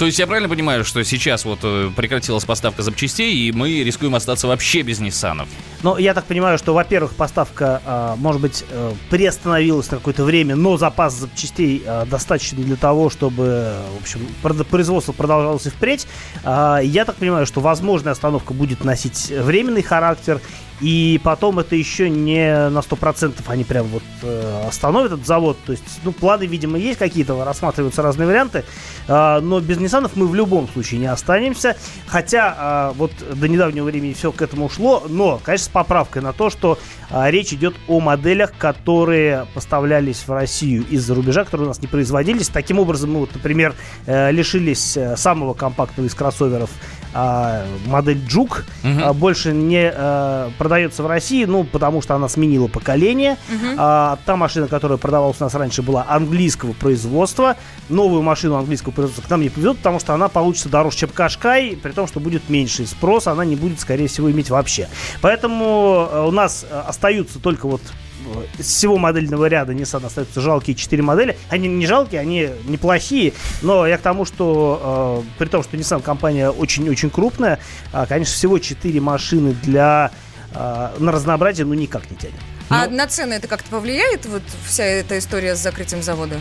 то 0.00 0.06
есть 0.06 0.18
я 0.18 0.26
правильно 0.26 0.48
понимаю, 0.48 0.82
что 0.82 1.04
сейчас 1.04 1.44
вот 1.44 1.58
э, 1.62 1.90
прекратилась 1.94 2.46
поставка 2.46 2.80
запчастей, 2.80 3.34
и 3.34 3.52
мы 3.52 3.84
рискуем 3.84 4.14
остаться 4.14 4.48
вообще 4.48 4.80
без 4.80 4.98
Ниссанов? 4.98 5.46
Но 5.82 5.98
я 5.98 6.14
так 6.14 6.24
понимаю, 6.24 6.56
что, 6.56 6.72
во-первых, 6.72 7.14
поставка, 7.14 7.82
а, 7.84 8.16
может 8.16 8.40
быть, 8.40 8.64
э, 8.70 8.92
приостановилась 9.10 9.90
на 9.90 9.98
какое-то 9.98 10.24
время, 10.24 10.56
но 10.56 10.78
запас 10.78 11.12
запчастей 11.12 11.82
а, 11.86 12.06
достаточно 12.06 12.62
для 12.62 12.76
того, 12.76 13.10
чтобы, 13.10 13.74
в 13.98 14.02
общем, 14.02 14.20
производство 14.64 15.12
продолжалось 15.12 15.66
и 15.66 15.68
впредь. 15.68 16.06
А, 16.44 16.78
Я 16.78 17.04
так 17.04 17.16
понимаю, 17.16 17.44
что 17.44 17.60
возможная 17.60 18.12
остановка 18.12 18.54
будет 18.54 18.84
носить 18.84 19.28
временный 19.28 19.82
характер, 19.82 20.40
и 20.80 21.20
потом 21.22 21.58
это 21.58 21.76
еще 21.76 22.08
не 22.08 22.68
на 22.70 22.78
100% 22.78 23.34
они 23.46 23.64
прям 23.64 23.86
вот 23.86 24.02
э, 24.22 24.64
остановят 24.66 25.12
этот 25.12 25.26
завод. 25.26 25.58
То 25.66 25.72
есть, 25.72 25.84
ну, 26.04 26.12
планы, 26.12 26.44
видимо, 26.44 26.78
есть 26.78 26.98
какие-то, 26.98 27.44
рассматриваются 27.44 28.02
разные 28.02 28.26
варианты. 28.26 28.64
А, 29.06 29.40
но 29.40 29.60
без 29.60 29.78
Ниссанов 29.78 30.16
мы 30.16 30.26
в 30.26 30.34
любом 30.34 30.68
случае 30.68 31.00
не 31.00 31.06
останемся. 31.06 31.76
Хотя 32.06 32.54
а, 32.56 32.92
вот 32.92 33.12
до 33.34 33.48
недавнего 33.48 33.84
времени 33.84 34.14
все 34.14 34.32
к 34.32 34.40
этому 34.40 34.70
шло. 34.70 35.04
Но, 35.08 35.38
конечно, 35.42 35.66
с 35.66 35.68
поправкой 35.68 36.22
на 36.22 36.32
то, 36.32 36.48
что 36.48 36.78
а, 37.10 37.30
речь 37.30 37.52
идет 37.52 37.74
о 37.86 38.00
моделях, 38.00 38.52
которые 38.56 39.46
поставлялись 39.52 40.24
в 40.26 40.32
Россию 40.32 40.86
из-за 40.88 41.14
рубежа, 41.14 41.44
которые 41.44 41.66
у 41.66 41.68
нас 41.68 41.80
не 41.82 41.88
производились. 41.88 42.48
Таким 42.48 42.78
образом, 42.78 43.12
мы 43.12 43.20
вот, 43.20 43.34
например, 43.34 43.74
э, 44.06 44.30
лишились 44.32 44.96
э, 44.96 45.16
самого 45.16 45.54
компактного 45.54 46.06
из 46.06 46.14
кроссоверов 46.14 46.70
а, 47.12 47.64
модель. 47.86 48.20
Мгм. 48.30 49.02
А, 49.02 49.12
больше 49.12 49.52
не 49.52 49.92
э, 49.92 50.50
продается 50.70 51.02
в 51.02 51.08
России, 51.08 51.46
ну, 51.46 51.64
потому 51.64 52.00
что 52.00 52.14
она 52.14 52.28
сменила 52.28 52.68
поколение. 52.68 53.36
Мгм. 53.48 53.74
А, 53.76 54.18
та 54.24 54.36
машина, 54.36 54.68
которая 54.68 54.98
продавалась 54.98 55.40
у 55.40 55.42
нас 55.42 55.52
раньше, 55.54 55.82
была 55.82 56.06
английского 56.08 56.74
производства. 56.74 57.56
Новую 57.88 58.22
машину 58.22 58.54
английского 58.54 58.92
производства 58.92 59.26
к 59.26 59.30
нам 59.30 59.40
не 59.42 59.48
повезет, 59.48 59.78
потому 59.78 59.98
что 59.98 60.14
она 60.14 60.28
получится 60.28 60.68
дороже, 60.68 60.98
чем 60.98 61.08
Кашкай, 61.08 61.76
при 61.82 61.90
том, 61.90 62.06
что 62.06 62.20
будет 62.20 62.48
меньше 62.48 62.86
спрос, 62.86 63.26
она 63.26 63.44
не 63.44 63.56
будет, 63.56 63.80
скорее 63.80 64.06
всего, 64.06 64.30
иметь 64.30 64.48
вообще. 64.48 64.88
Поэтому 65.20 66.08
э, 66.08 66.24
у 66.24 66.30
нас 66.30 66.64
э, 66.70 66.82
остаются 66.86 67.40
только 67.40 67.66
вот 67.66 67.82
э, 67.82 68.60
из 68.60 68.66
всего 68.68 68.96
модельного 68.96 69.46
ряда 69.46 69.72
Nissan 69.72 70.06
остаются 70.06 70.40
жалкие 70.40 70.76
4 70.76 71.02
модели. 71.02 71.36
Они 71.48 71.66
не 71.66 71.86
жалкие, 71.88 72.20
они 72.20 72.48
неплохие, 72.68 73.32
но 73.62 73.88
я 73.88 73.98
к 73.98 74.02
тому, 74.02 74.24
что 74.24 75.24
э, 75.26 75.30
при 75.40 75.48
том, 75.48 75.64
что 75.64 75.76
Nissan 75.76 76.00
компания 76.00 76.48
очень-очень 76.48 77.10
крупная, 77.10 77.58
а, 77.92 78.06
конечно, 78.06 78.36
всего 78.36 78.60
4 78.60 79.00
машины 79.00 79.56
для 79.64 80.12
э, 80.54 80.96
на 80.98 81.12
разнообразие, 81.12 81.66
ну, 81.66 81.74
никак 81.74 82.10
не 82.10 82.16
тянет. 82.16 82.34
А 82.68 82.86
на 82.88 83.06
цены 83.08 83.34
это 83.34 83.48
как-то 83.48 83.68
повлияет, 83.70 84.26
вот 84.26 84.42
вся 84.64 84.84
эта 84.84 85.18
история 85.18 85.56
с 85.56 85.58
закрытием 85.58 86.02
завода? 86.02 86.40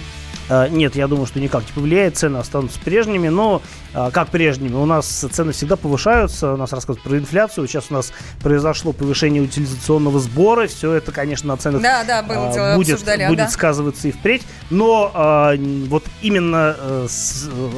Э, 0.49 0.67
Нет, 0.69 0.95
я 0.95 1.07
думаю, 1.07 1.27
что 1.27 1.39
никак 1.39 1.63
не 1.63 1.71
повлияет, 1.73 2.17
цены 2.17 2.37
останутся 2.37 2.79
прежними, 2.79 3.29
но 3.29 3.61
э, 3.93 4.09
как 4.11 4.29
прежними? 4.29 4.73
У 4.75 4.85
нас 4.85 5.07
цены 5.07 5.51
всегда 5.51 5.75
повышаются, 5.75 6.53
у 6.53 6.57
нас 6.57 6.73
рассказывают 6.73 7.03
про 7.03 7.17
инфляцию, 7.17 7.67
сейчас 7.67 7.85
у 7.89 7.93
нас 7.93 8.11
произошло 8.41 8.91
повышение 8.91 9.43
утилизационного 9.43 10.19
сбора, 10.19 10.67
все 10.67 10.93
это, 10.93 11.11
конечно, 11.11 11.49
на 11.49 11.57
ценах 11.57 11.81
Да, 11.81 12.03
да, 12.03 12.23
было 12.23 12.51
э, 12.55 12.75
будет, 12.75 12.99
будет 12.99 13.39
ага. 13.39 13.49
сказываться 13.49 14.07
и 14.07 14.11
впредь, 14.11 14.41
но 14.69 15.55
вот 15.89 16.03
именно 16.21 16.75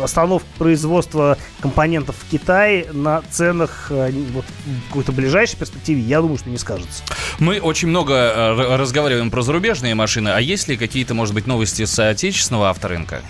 остановка 0.04 0.48
производства 0.58 1.38
компонентов 1.62 2.16
в 2.20 2.30
Китае 2.30 2.88
на 2.92 3.22
ценах 3.30 3.88
вот, 3.90 4.46
в 4.46 4.88
какой-то 4.88 5.12
ближайшей 5.12 5.58
перспективе, 5.58 6.02
я 6.02 6.22
думаю, 6.22 6.38
что 6.38 6.50
не 6.50 6.58
скажется. 6.58 7.04
Мы 7.40 7.60
очень 7.60 7.88
много 7.88 8.56
разговариваем 8.78 9.32
про 9.32 9.42
зарубежные 9.42 9.96
машины, 9.96 10.30
а 10.30 10.40
есть 10.40 10.68
ли 10.68 10.78
какие-то, 10.78 11.14
может 11.14 11.34
быть, 11.34 11.48
новости 11.48 11.86
с 11.86 12.00
отечественного 12.62 12.70
авторынка? 12.70 13.22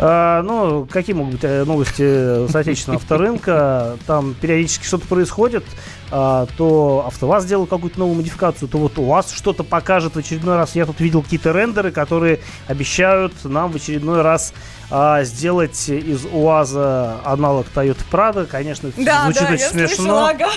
А, 0.00 0.42
ну, 0.42 0.86
какие 0.86 1.16
могут 1.16 1.34
быть 1.34 1.44
э, 1.44 1.64
новости 1.64 2.46
с 2.46 2.54
отечественного 2.54 3.00
авторынка? 3.02 3.96
Там 4.06 4.34
периодически 4.34 4.84
что-то 4.84 5.08
происходит. 5.08 5.64
А, 6.10 6.46
то 6.56 7.04
АвтоВАЗ 7.08 7.44
сделал 7.44 7.66
какую-то 7.66 7.98
новую 7.98 8.16
модификацию, 8.16 8.68
то 8.68 8.78
вот 8.78 8.98
УАЗ 8.98 9.32
что-то 9.32 9.64
покажет 9.64 10.14
в 10.14 10.18
очередной 10.18 10.56
раз. 10.56 10.76
Я 10.76 10.86
тут 10.86 11.00
видел 11.00 11.22
какие-то 11.22 11.52
рендеры, 11.52 11.90
которые 11.90 12.40
обещают 12.68 13.32
нам 13.44 13.72
в 13.72 13.76
очередной 13.76 14.22
раз 14.22 14.54
а, 14.90 15.22
сделать 15.24 15.88
из 15.88 16.24
УАЗа 16.32 17.20
аналог 17.24 17.66
Toyota 17.74 18.00
Prado. 18.10 18.46
Конечно, 18.46 18.90
Да, 18.96 19.24
звучит 19.24 19.42
да, 19.42 19.48
очень 19.54 19.60
я 19.62 19.68
смешно. 19.70 19.96
слышала, 19.96 20.28
ага. 20.30 20.48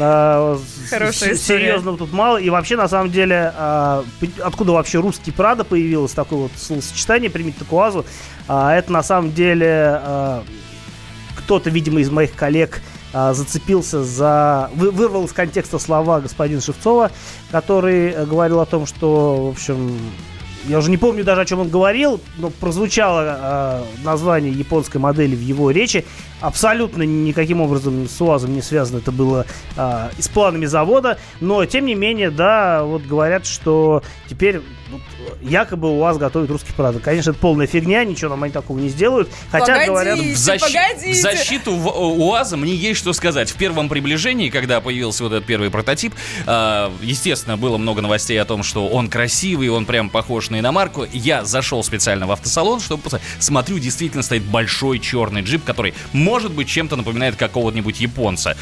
А, 0.00 0.58
Хорошая 0.90 1.34
с- 1.34 1.38
история. 1.38 1.60
Серьезно 1.60 1.96
тут 1.96 2.12
мало. 2.12 2.38
И 2.38 2.50
вообще, 2.50 2.76
на 2.76 2.88
самом 2.88 3.10
деле, 3.10 3.52
а, 3.56 4.04
откуда 4.42 4.72
вообще 4.72 4.98
русский 4.98 5.30
Прада 5.30 5.64
появилось, 5.64 6.12
такое 6.12 6.40
вот 6.40 6.52
словосочетание, 6.56 7.30
примите 7.30 7.64
к 7.64 7.72
УАЗу, 7.72 8.04
а, 8.48 8.74
это 8.74 8.90
на 8.92 9.02
самом 9.02 9.32
деле 9.32 10.00
а, 10.02 10.42
кто-то, 11.36 11.70
видимо, 11.70 12.00
из 12.00 12.10
моих 12.10 12.34
коллег 12.34 12.80
зацепился 13.10 14.04
за... 14.04 14.68
вы- 14.74 14.90
вырвал 14.90 15.24
из 15.24 15.32
контекста 15.32 15.78
слова 15.78 16.20
господина 16.20 16.60
Шевцова, 16.60 17.10
который 17.50 18.10
э, 18.10 18.26
говорил 18.26 18.60
о 18.60 18.66
том, 18.66 18.84
что, 18.84 19.46
в 19.46 19.48
общем, 19.52 19.98
я 20.68 20.78
уже 20.78 20.90
не 20.90 20.96
помню 20.96 21.24
даже, 21.24 21.40
о 21.40 21.44
чем 21.44 21.60
он 21.60 21.68
говорил, 21.68 22.20
но 22.36 22.50
прозвучало 22.50 23.22
э, 23.24 24.04
название 24.04 24.52
японской 24.52 24.98
модели 24.98 25.34
в 25.34 25.40
его 25.40 25.70
речи. 25.70 26.04
Абсолютно 26.40 27.02
никаким 27.02 27.60
образом 27.60 28.08
с 28.08 28.20
УАЗом 28.20 28.54
не 28.54 28.62
связано 28.62 28.98
это 28.98 29.10
было 29.10 29.44
э, 29.76 30.10
и 30.16 30.22
с 30.22 30.28
планами 30.28 30.66
завода. 30.66 31.18
Но, 31.40 31.64
тем 31.64 31.86
не 31.86 31.94
менее, 31.94 32.30
да, 32.30 32.84
вот 32.84 33.02
говорят, 33.02 33.46
что 33.46 34.02
теперь 34.28 34.60
вот, 34.90 35.00
якобы 35.42 35.88
УАЗ 35.98 36.18
готовит 36.18 36.50
русский 36.50 36.72
продукт. 36.72 37.04
Конечно, 37.04 37.30
это 37.30 37.40
полная 37.40 37.66
фигня, 37.66 38.04
ничего 38.04 38.30
нам 38.30 38.44
они 38.44 38.52
такого 38.52 38.78
не 38.78 38.88
сделают. 38.88 39.28
Хотя, 39.50 39.84
говорят... 39.86 40.18
В, 40.18 40.22
защ- 40.22 41.12
в 41.12 41.14
защиту 41.14 41.74
в- 41.74 41.88
УАЗа 42.20 42.56
мне 42.56 42.74
есть 42.74 43.00
что 43.00 43.12
сказать. 43.12 43.50
В 43.50 43.56
первом 43.56 43.88
приближении, 43.88 44.48
когда 44.48 44.80
появился 44.80 45.24
вот 45.24 45.32
этот 45.32 45.46
первый 45.46 45.70
прототип, 45.70 46.14
э, 46.46 46.90
естественно, 47.02 47.56
было 47.56 47.78
много 47.78 48.00
новостей 48.00 48.40
о 48.40 48.44
том, 48.44 48.62
что 48.62 48.88
он 48.88 49.08
красивый, 49.08 49.68
он 49.68 49.86
прям 49.86 50.08
похож 50.08 50.50
на 50.50 50.60
иномарку. 50.60 51.06
Я 51.12 51.44
зашел 51.44 51.82
специально 51.82 52.26
в 52.26 52.32
автосалон, 52.32 52.80
чтобы 52.80 53.02
посмотреть. 53.02 53.28
Смотрю, 53.40 53.78
действительно 53.78 54.22
стоит 54.22 54.42
большой 54.44 54.98
черный 54.98 55.42
джип, 55.42 55.64
который, 55.64 55.94
может 56.28 56.52
быть, 56.52 56.68
чем-то 56.68 56.96
напоминает 56.96 57.36
какого-нибудь 57.36 58.00
японца. 58.00 58.56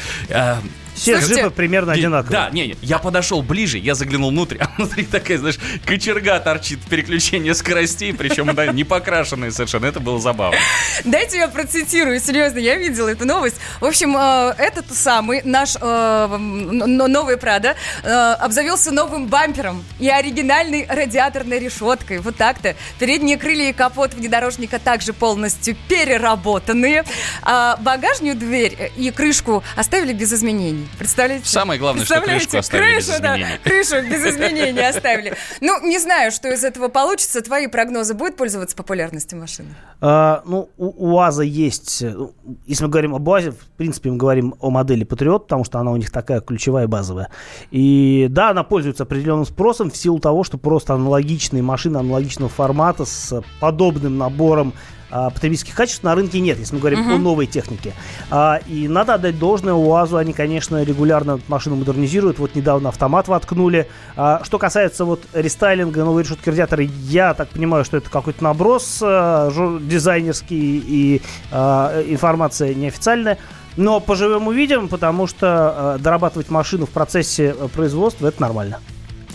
Все 0.97 1.17
джипы 1.19 1.49
примерно 1.51 1.91
не- 1.91 1.99
одинаковые. 1.99 2.31
Да, 2.31 2.49
не, 2.49 2.67
не, 2.67 2.77
я 2.81 2.97
подошел 2.97 3.41
ближе, 3.41 3.77
я 3.77 3.95
заглянул 3.95 4.31
внутрь, 4.31 4.57
а 4.59 4.69
внутри 4.77 5.05
такая, 5.05 5.37
знаешь, 5.37 5.59
кочерга 5.85 6.39
торчит, 6.39 6.79
переключение 6.81 7.53
скоростей, 7.53 8.13
причем 8.13 8.53
да, 8.55 8.67
не 8.67 8.83
покрашенные 8.83 9.51
совершенно, 9.51 9.85
это 9.85 9.99
было 9.99 10.19
забавно. 10.19 10.57
Дайте 11.05 11.37
я 11.37 11.47
процитирую, 11.47 12.19
серьезно, 12.19 12.59
я 12.59 12.75
видела 12.75 13.09
эту 13.09 13.25
новость. 13.25 13.57
В 13.79 13.85
общем, 13.85 14.15
э, 14.17 14.55
этот 14.57 14.91
самый 14.91 15.41
наш 15.43 15.75
э, 15.79 16.37
новый 16.37 17.37
Прада 17.37 17.75
э, 18.03 18.09
обзавелся 18.09 18.91
новым 18.91 19.27
бампером 19.27 19.83
и 19.99 20.09
оригинальной 20.09 20.85
радиаторной 20.89 21.59
решеткой. 21.59 22.19
Вот 22.19 22.35
так-то. 22.35 22.75
Передние 22.99 23.37
крылья 23.37 23.69
и 23.69 23.73
капот 23.73 24.13
внедорожника 24.13 24.79
также 24.79 25.13
полностью 25.13 25.75
переработанные. 25.87 27.03
А 27.43 27.77
багажную 27.77 28.35
дверь 28.35 28.91
и 28.97 29.11
крышку 29.11 29.63
оставили 29.75 30.13
без 30.13 30.33
изменений. 30.33 30.86
Представляете? 30.97 31.45
Самое 31.47 31.79
главное, 31.79 32.05
что 32.05 32.21
крышку 32.21 32.57
оставили 32.57 32.97
без 32.97 33.05
Крышу, 33.07 33.21
да, 33.21 33.35
изменений. 33.35 33.59
крышу 33.63 34.09
без 34.09 34.25
изменений 34.25 34.81
оставили. 34.81 35.33
Ну, 35.61 35.85
не 35.87 35.99
знаю, 35.99 36.31
что 36.31 36.49
из 36.51 36.63
этого 36.63 36.87
получится. 36.87 37.41
Твои 37.41 37.67
прогнозы 37.67 38.13
будет 38.13 38.35
пользоваться 38.37 38.75
популярностью 38.75 39.39
машины? 39.39 39.69
А, 40.01 40.41
ну, 40.45 40.69
у 40.77 41.13
УАЗа 41.15 41.43
есть, 41.43 42.01
э, 42.01 42.09
ну, 42.11 42.33
если 42.65 42.83
мы 42.85 42.89
говорим 42.89 43.15
об 43.15 43.27
УАЗе, 43.27 43.51
в 43.51 43.65
принципе, 43.77 44.11
мы 44.11 44.17
говорим 44.17 44.55
о 44.59 44.69
модели 44.69 45.03
Патриот, 45.03 45.43
потому 45.43 45.63
что 45.63 45.79
она 45.79 45.91
у 45.91 45.97
них 45.97 46.11
такая 46.11 46.41
ключевая 46.41 46.85
и 46.85 46.87
базовая. 46.87 47.29
И 47.71 48.27
да, 48.29 48.49
она 48.51 48.63
пользуется 48.63 49.03
определенным 49.03 49.45
спросом 49.45 49.91
в 49.91 49.97
силу 49.97 50.19
того, 50.19 50.43
что 50.43 50.57
просто 50.57 50.93
аналогичные 50.93 51.63
машины 51.63 51.97
аналогичного 51.97 52.49
формата 52.49 53.05
с 53.05 53.41
подобным 53.59 54.17
набором 54.17 54.73
а, 55.09 55.29
потребительских 55.29 55.75
качеств 55.75 56.03
на 56.03 56.15
рынке 56.15 56.39
нет, 56.39 56.57
если 56.59 56.75
мы 56.75 56.79
говорим 56.79 56.99
Мгм. 56.99 57.13
о 57.13 57.17
новой 57.17 57.45
технике. 57.45 57.93
А, 58.29 58.59
и 58.67 58.87
надо 58.87 59.13
отдать 59.15 59.39
должное 59.39 59.73
УАЗу, 59.73 60.17
они, 60.17 60.33
конечно, 60.33 60.83
регулярно 60.83 61.39
машину 61.47 61.77
модернизируют. 61.77 62.39
Вот 62.39 62.55
недавно 62.55 62.89
автомат 62.89 63.27
воткнули. 63.27 63.87
А, 64.15 64.41
что 64.43 64.57
касается 64.57 65.05
вот 65.05 65.23
рестайлинга 65.33 66.03
новой 66.03 66.23
решетки 66.23 66.49
радиатора, 66.49 66.83
я 66.83 67.33
так 67.33 67.49
понимаю, 67.49 67.85
что 67.85 67.97
это 67.97 68.09
какой-то 68.09 68.43
наброс 68.43 68.99
а, 69.01 69.49
дизайнерский 69.81 70.83
и 70.85 71.21
а, 71.51 72.03
информация 72.07 72.73
неофициальная. 72.73 73.37
Но 73.75 73.99
поживем 73.99 74.47
увидим, 74.47 74.87
потому 74.87 75.27
что 75.27 75.47
а, 75.93 75.97
дорабатывать 75.99 76.49
машину 76.49 76.85
в 76.85 76.89
процессе 76.89 77.55
а, 77.57 77.67
производства 77.67 78.27
это 78.27 78.41
нормально. 78.41 78.79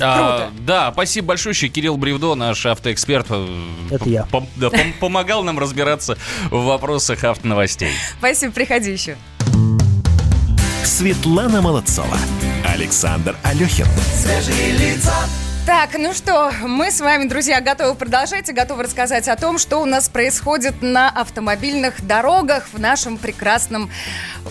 А, 0.00 0.50
да, 0.60 0.90
спасибо 0.92 1.28
большое, 1.28 1.54
Кирилл 1.54 1.96
Бревдо, 1.96 2.34
наш 2.34 2.64
автоэксперт. 2.66 3.26
э, 3.30 3.64
Это 3.90 4.08
я. 4.08 4.26
пом- 4.30 4.48
да, 4.56 4.68
пом- 4.68 4.92
помогал 5.00 5.44
нам 5.44 5.58
разбираться 5.58 6.16
в 6.50 6.64
вопросах 6.64 7.24
автоновостей. 7.24 7.90
Спасибо, 8.18 8.52
приходи 8.52 8.90
еще. 8.92 9.16
Светлана 10.84 11.60
Молодцова. 11.62 12.16
Александр 12.66 13.36
Алехин. 13.42 13.86
Свежие 14.22 14.72
лица. 14.72 15.14
Так, 15.64 15.90
ну 15.96 16.12
что, 16.12 16.50
мы 16.62 16.90
с 16.90 17.00
вами, 17.00 17.28
друзья, 17.28 17.60
готовы 17.60 17.94
продолжать 17.94 18.48
и 18.48 18.52
готовы 18.52 18.82
рассказать 18.82 19.28
о 19.28 19.36
том, 19.36 19.58
что 19.58 19.78
у 19.78 19.84
нас 19.84 20.08
происходит 20.08 20.82
на 20.82 21.08
автомобильных 21.08 22.04
дорогах 22.04 22.66
в 22.72 22.80
нашем 22.80 23.16
прекрасном 23.16 23.88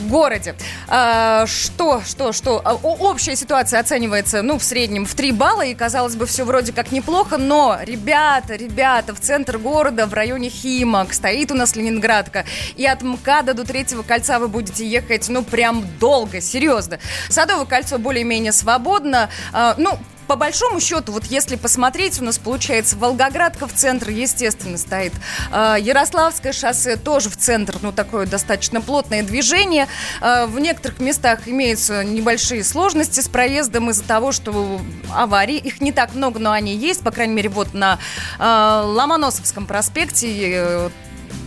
городе. 0.10 0.56
А, 0.88 1.46
что, 1.48 2.02
что, 2.08 2.32
что? 2.32 2.62
А, 2.64 2.76
общая 2.76 3.36
ситуация 3.36 3.82
оценивается, 3.82 4.42
ну, 4.42 4.58
в 4.58 4.64
среднем 4.64 5.06
в 5.06 5.14
3 5.14 5.34
балла, 5.34 5.64
и, 5.64 5.74
казалось 5.74 6.16
бы, 6.16 6.26
все 6.26 6.46
вроде 6.46 6.72
как 6.72 6.94
неплохо, 6.94 7.38
но, 7.38 7.78
ребята, 7.82 8.56
ребята, 8.56 9.14
в 9.14 9.20
центр 9.20 9.58
города, 9.58 10.08
в 10.08 10.14
районе 10.14 10.48
Химок, 10.48 11.14
стоит 11.14 11.52
у 11.52 11.56
нас 11.56 11.76
Ленинградка, 11.76 12.46
и 12.78 12.86
от 12.86 13.02
МКАДа 13.02 13.54
до 13.54 13.66
Третьего 13.66 14.04
кольца 14.04 14.40
вы 14.40 14.48
будете 14.48 14.88
ехать, 14.88 15.28
ну, 15.28 15.44
прям 15.44 15.86
долго, 16.00 16.40
серьезно. 16.40 17.00
Садовое 17.28 17.66
кольцо 17.66 17.98
более-менее 17.98 18.54
свободно, 18.54 19.30
а, 19.52 19.76
ну, 19.78 20.00
по 20.32 20.38
большому 20.38 20.80
счету, 20.80 21.12
вот 21.12 21.26
если 21.26 21.58
посмотреть, 21.58 22.22
у 22.22 22.24
нас 22.24 22.38
получается 22.38 22.96
Волгоградка 22.96 23.68
в 23.68 23.74
центр, 23.74 24.12
естественно, 24.12 24.78
стоит. 24.78 25.12
Э, 25.52 25.76
Ярославское 25.78 26.54
шоссе 26.54 26.96
тоже 26.96 27.30
в 27.30 27.36
центр, 27.36 27.76
ну, 27.82 27.92
такое 27.92 28.26
достаточно 28.26 28.80
плотное 28.80 29.24
движение. 29.24 29.90
Э, 30.22 30.46
В 30.46 30.58
некоторых 30.58 31.02
местах 31.02 31.50
имеются 31.50 32.06
небольшие 32.06 32.64
сложности 32.64 33.20
с 33.20 33.28
проездом 33.28 33.90
из-за 33.90 34.06
того, 34.06 34.32
что 34.32 34.80
аварии, 35.14 35.58
их 35.58 35.82
не 35.82 35.92
так 35.92 36.16
много, 36.16 36.40
но 36.40 36.54
они 36.54 36.78
есть, 36.78 37.02
по 37.02 37.12
крайней 37.12 37.34
мере, 37.34 37.50
вот 37.50 37.74
на 37.74 38.00
э, 38.40 38.84
Ломоносовском 38.86 39.66
проспекте, 39.66 40.90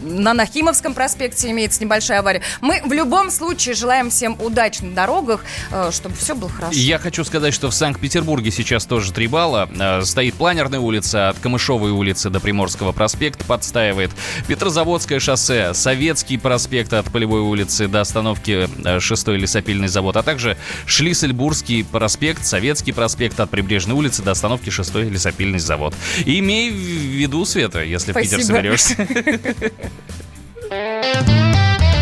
на 0.04 0.34
Нахимовском 0.34 0.94
проспекте 0.94 1.50
имеется 1.50 1.82
небольшая 1.82 2.20
авария. 2.20 2.42
Мы 2.60 2.80
в 2.84 2.92
любом 2.92 3.30
случае 3.30 3.74
желаем 3.74 4.10
всем 4.10 4.36
удач 4.40 4.80
на 4.80 4.90
дорогах, 4.92 5.44
э, 5.70 5.90
чтобы 5.92 6.14
все 6.16 6.34
было 6.34 6.50
хорошо. 6.50 6.78
Я 6.78 6.98
хочу 6.98 7.24
сказать, 7.24 7.54
что 7.54 7.70
в 7.70 7.74
Санкт-Петербурге 7.74 8.50
сейчас 8.50 8.84
тоже 8.84 9.12
3 9.12 9.26
балла. 9.26 9.68
Э, 9.78 10.02
Стоит 10.04 10.34
Планерная 10.34 10.80
улица, 10.80 11.30
от 11.30 11.38
Камышовой 11.38 11.90
улицы 11.90 12.30
до 12.30 12.40
Приморского 12.40 12.92
проспекта 12.92 13.44
подстаивает. 13.44 14.10
Петрозаводское 14.46 15.18
шоссе, 15.20 15.72
Советский 15.74 16.36
проспект 16.38 16.92
от 16.92 17.10
Полевой 17.10 17.40
улицы 17.40 17.88
до 17.88 18.00
остановки 18.00 18.68
6 19.00 19.28
лесопильный 19.28 19.88
завод, 19.88 20.16
а 20.16 20.22
также 20.22 20.56
Шлиссельбургский 20.86 21.84
проспект, 21.84 22.44
Советский 22.44 22.92
проспект 22.92 23.40
от 23.40 23.50
Прибрежной 23.50 23.94
улицы 23.94 24.22
до 24.22 24.32
остановки 24.32 24.70
6 24.70 24.94
лесопильный 24.96 25.58
завод. 25.58 25.94
И 26.24 26.38
имей 26.38 26.70
в 26.70 26.74
виду, 26.74 27.44
Света, 27.44 27.82
если 27.82 28.12
в 28.12 28.14
Питер 28.16 28.38
Спасибо. 28.42 28.56
соберешься. 28.56 28.96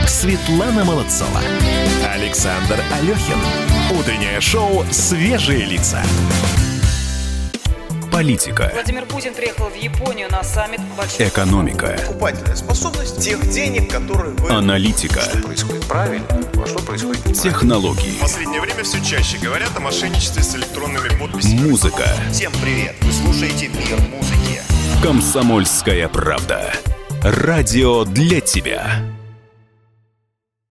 Светлана 0.07 0.85
Молодцова. 0.85 1.41
Александр 2.15 2.79
Алехин. 2.93 3.39
Утреннее 3.99 4.41
шоу 4.41 4.85
«Свежие 4.91 5.65
лица». 5.65 6.03
Политика, 8.13 8.71
Владимир 8.75 9.07
Путин 9.07 9.33
приехал 9.35 9.71
в 9.71 9.75
Японию 9.75 10.29
на 10.31 10.43
саммит 10.45 10.81
большой 10.99 11.29
экономика, 11.29 11.97
Покупательная 12.07 12.57
способность 12.57 13.19
тех 13.25 13.41
денег, 13.51 13.91
которые 13.91 14.35
вы... 14.35 14.51
аналитика, 14.51 15.23
Что 15.23 15.39
происходит 15.39 15.85
правильно, 15.87 16.27
а 16.31 16.67
что 16.67 16.79
происходит 16.81 17.25
неправильно. 17.27 17.43
технологии, 17.43 18.11
В 18.11 18.21
последнее 18.21 18.61
время 18.61 18.85
все 18.85 19.03
чаще 19.03 19.39
говорят 19.39 19.71
о 19.77 19.81
мошенничестве 19.81 20.43
с 20.43 20.55
электронными 20.55 21.09
подписями. 21.19 21.71
музыка. 21.71 22.05
Всем 22.31 22.53
привет! 22.63 22.95
Вы 23.01 23.13
слушаете 23.13 23.69
«Мир 23.69 23.99
музыки». 24.11 24.61
Комсомольская 25.03 26.07
правда. 26.09 26.71
Радио 27.25 28.05
для 28.05 28.41
тебя. 28.41 29.12